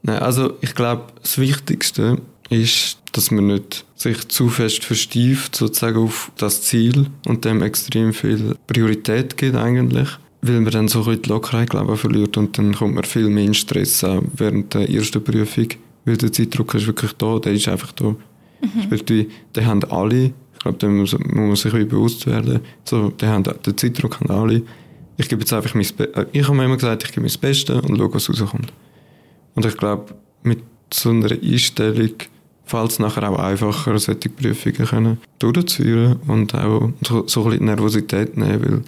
Nein, 0.02 0.18
also 0.20 0.54
ich 0.60 0.74
glaube, 0.74 1.06
das 1.20 1.38
Wichtigste 1.38 2.18
ist, 2.48 2.98
dass 3.10 3.32
man 3.32 3.48
nicht 3.48 3.84
sich 3.96 4.28
zu 4.28 4.48
fest 4.48 4.84
verstieft 4.84 5.56
sozusagen 5.56 5.98
auf 5.98 6.30
das 6.36 6.62
Ziel 6.62 7.06
und 7.26 7.44
dem 7.44 7.60
extrem 7.62 8.12
viel 8.12 8.56
Priorität 8.68 9.36
gibt 9.36 9.56
eigentlich, 9.56 10.08
weil 10.48 10.60
man 10.60 10.72
dann 10.72 10.88
so 10.88 11.04
ein 11.04 11.20
die 11.22 11.28
Lockerheit 11.28 11.70
glaube 11.70 11.96
verliert 11.96 12.36
und 12.36 12.58
dann 12.58 12.74
kommt 12.74 12.94
man 12.94 13.04
viel 13.04 13.28
mehr 13.28 13.44
in 13.44 13.54
Stress 13.54 14.04
an 14.04 14.28
während 14.36 14.74
der 14.74 14.88
ersten 14.90 15.22
Prüfung, 15.22 15.68
weil 16.04 16.16
der 16.16 16.32
Zeitdruck 16.32 16.74
ist 16.74 16.86
wirklich 16.86 17.12
da, 17.14 17.38
der 17.38 17.52
ist 17.52 17.68
einfach 17.68 17.92
da. 17.92 18.14
Mhm. 18.60 19.26
Den 19.54 19.66
haben 19.66 19.84
alle 19.84 20.32
glaube, 20.66 20.78
da 20.78 20.88
muss, 20.88 21.16
man 21.18 21.56
sich 21.56 21.72
bewusst 21.72 22.26
werden. 22.26 22.60
So, 22.84 23.10
die 23.10 23.26
haben, 23.26 23.44
den 23.44 23.76
Zeitdruck 23.76 24.20
haben 24.20 24.30
alle. 24.30 24.62
Ich 25.16 25.28
gebe 25.28 25.40
jetzt 25.40 25.52
einfach 25.52 25.74
mein 25.74 25.86
Be 25.96 26.14
äh, 26.14 26.26
Ich 26.32 26.44
habe 26.44 26.56
mir 26.56 26.64
immer 26.64 26.76
gesagt, 26.76 27.04
ich 27.04 27.12
gebe 27.12 27.26
mein 27.26 27.40
Bestes 27.40 27.80
und 27.80 27.96
schaue, 27.96 28.14
was 28.14 28.28
rauskommt. 28.28 28.72
Und 29.54 29.64
ich 29.64 29.76
glaube, 29.76 30.14
mit 30.42 30.62
so 30.92 31.10
einer 31.10 31.30
Einstellung 31.30 32.12
fällt 32.64 32.90
es 32.90 32.98
nachher 32.98 33.30
auch 33.30 33.38
einfacher, 33.38 33.98
solche 33.98 34.28
Prüfungen 34.28 34.86
können 34.86 35.18
durchzuführen 35.38 36.16
und 36.26 36.54
auch 36.54 36.90
so, 37.06 37.26
so 37.26 37.44
ein 37.44 37.50
bisschen 37.50 37.66
Nervosität 37.66 38.36
nehmen, 38.36 38.62
weil, 38.62 38.82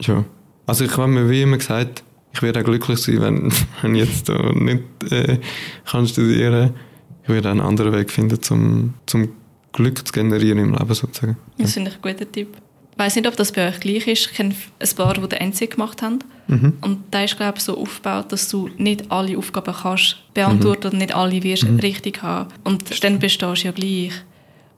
ja. 0.00 0.24
Also 0.66 0.84
ich 0.84 0.96
habe 0.96 1.08
mir 1.08 1.28
wie 1.28 1.42
immer 1.42 1.58
gesagt, 1.58 2.02
ich 2.32 2.42
werde 2.42 2.60
auch 2.60 2.64
glücklich 2.64 2.98
sein, 2.98 3.20
wenn, 3.20 3.52
wenn 3.82 3.94
ich 3.94 4.08
jetzt 4.08 4.28
da 4.28 4.52
nicht 4.52 4.82
äh, 5.10 5.38
kann 5.84 6.06
studieren 6.06 6.74
Ich 7.22 7.28
werde 7.28 7.50
einen 7.50 7.60
anderen 7.60 7.92
Weg 7.92 8.10
finden, 8.10 8.42
zum, 8.42 8.94
zum 9.06 9.28
Glück 9.72 10.06
zu 10.06 10.12
generieren 10.12 10.58
im 10.58 10.72
Leben 10.72 10.94
sozusagen. 10.94 11.36
Das 11.58 11.74
finde 11.74 11.90
ich 11.90 11.96
ein 11.96 12.02
guter 12.02 12.30
Tipp. 12.30 12.56
Ich 12.92 12.98
weiß 12.98 13.16
nicht, 13.16 13.26
ob 13.26 13.36
das 13.36 13.50
bei 13.50 13.68
euch 13.68 13.80
gleich 13.80 14.06
ist. 14.06 14.30
Ich 14.30 14.36
kenne 14.36 14.54
ein 14.78 14.88
paar, 14.96 15.14
die 15.14 15.28
den 15.28 15.50
NC 15.50 15.70
gemacht 15.72 16.00
haben. 16.00 16.20
Mhm. 16.46 16.74
Und 16.80 16.98
da 17.10 17.24
ist, 17.24 17.36
glaube 17.36 17.58
ich, 17.58 17.64
so 17.64 17.76
aufgebaut, 17.76 18.30
dass 18.30 18.48
du 18.48 18.70
nicht 18.78 19.10
alle 19.10 19.36
Aufgaben 19.36 19.74
kannst 19.74 20.18
beantworten 20.32 20.88
mhm. 20.88 20.92
und 20.92 20.98
nicht 20.98 21.14
alle 21.14 21.42
wirst 21.42 21.68
mhm. 21.68 21.80
richtig 21.80 22.22
haben. 22.22 22.50
Und 22.62 23.02
dann 23.02 23.18
bestehst 23.18 23.62
du 23.64 23.66
ja 23.66 23.72
gleich. 23.72 24.12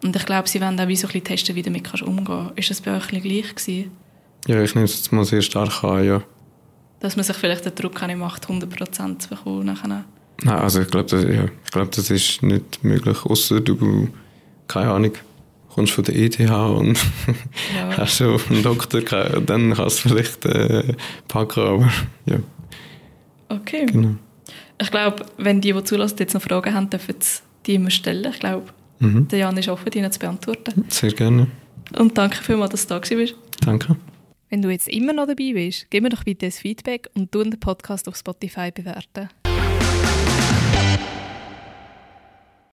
Und 0.02 0.16
ich 0.16 0.24
glaube, 0.24 0.48
sie 0.48 0.60
wollen 0.62 0.80
auch 0.80 0.88
wie 0.88 0.96
so 0.96 1.06
ein 1.08 1.12
bisschen 1.12 1.24
testen, 1.24 1.56
wie 1.56 1.62
du 1.62 1.70
damit 1.70 1.84
kannst 1.84 2.04
umgehen 2.04 2.24
kannst. 2.24 2.58
Ist 2.58 2.70
das 2.70 2.80
bei 2.80 2.96
euch 2.96 3.08
gleich 3.08 3.22
gewesen? 3.22 3.90
Ja, 4.46 4.62
ich 4.62 4.74
nehme 4.74 4.84
es 4.84 4.96
jetzt 4.96 5.12
mal 5.12 5.24
sehr 5.24 5.42
stark 5.42 5.82
an, 5.84 6.04
ja. 6.04 6.22
Dass 7.00 7.16
man 7.16 7.24
sich 7.24 7.36
vielleicht 7.36 7.64
den 7.64 7.74
Druck 7.74 8.00
nicht 8.06 8.16
macht, 8.16 8.46
100% 8.46 9.18
zu 9.18 9.28
bekommen 9.28 9.66
nachher. 9.66 10.04
Nein, 10.42 10.58
also 10.58 10.80
ich 10.82 10.88
glaube, 10.88 11.08
das, 11.08 11.24
ja, 11.24 11.46
glaub, 11.70 11.90
das 11.92 12.10
ist 12.10 12.42
nicht 12.42 12.84
möglich, 12.84 13.24
außer 13.24 13.60
du 13.60 14.08
keine 14.68 14.90
Ahnung, 14.90 15.12
kommst 15.68 15.92
von 15.92 16.04
der 16.04 16.16
ETH 16.16 16.38
und 16.40 16.98
ja. 17.76 17.90
hast 17.96 18.16
schon 18.16 18.40
einen 18.50 18.62
Doktor, 18.62 19.00
dann 19.00 19.74
kannst 19.74 20.04
du 20.04 20.08
vielleicht 20.08 20.44
äh, 20.46 20.94
packen, 21.28 21.60
aber 21.60 21.92
ja. 22.26 22.38
Okay. 23.48 23.86
Genau. 23.86 24.16
Ich 24.80 24.90
glaube, 24.90 25.24
wenn 25.38 25.60
die, 25.60 25.72
die 25.72 25.84
zulassen, 25.84 26.16
jetzt 26.18 26.34
noch 26.34 26.42
Fragen 26.42 26.74
haben, 26.74 26.90
dürfen 26.90 27.14
sie 27.18 27.40
die 27.66 27.74
immer 27.74 27.90
stellen. 27.90 28.30
Ich 28.32 28.40
glaube, 28.40 28.66
mhm. 28.98 29.28
der 29.28 29.38
Jan 29.38 29.56
ist 29.56 29.68
offen, 29.68 29.90
die 29.90 30.10
zu 30.10 30.18
beantworten. 30.18 30.84
Sehr 30.88 31.12
gerne. 31.12 31.46
Und 31.96 32.18
danke 32.18 32.42
vielmals, 32.42 32.72
dass 32.72 32.86
du 32.86 32.94
da 32.94 33.16
bist. 33.16 33.34
Danke. 33.60 33.96
Wenn 34.48 34.62
du 34.62 34.70
jetzt 34.70 34.88
immer 34.88 35.12
noch 35.12 35.26
dabei 35.26 35.52
bist, 35.54 35.90
gib 35.90 36.02
mir 36.02 36.08
doch 36.08 36.24
bitte 36.24 36.46
ein 36.46 36.52
Feedback 36.52 37.08
und 37.14 37.34
du 37.34 37.42
den 37.42 37.58
Podcast 37.58 38.06
auf 38.06 38.16
Spotify 38.16 38.70
bewerten. 38.70 39.28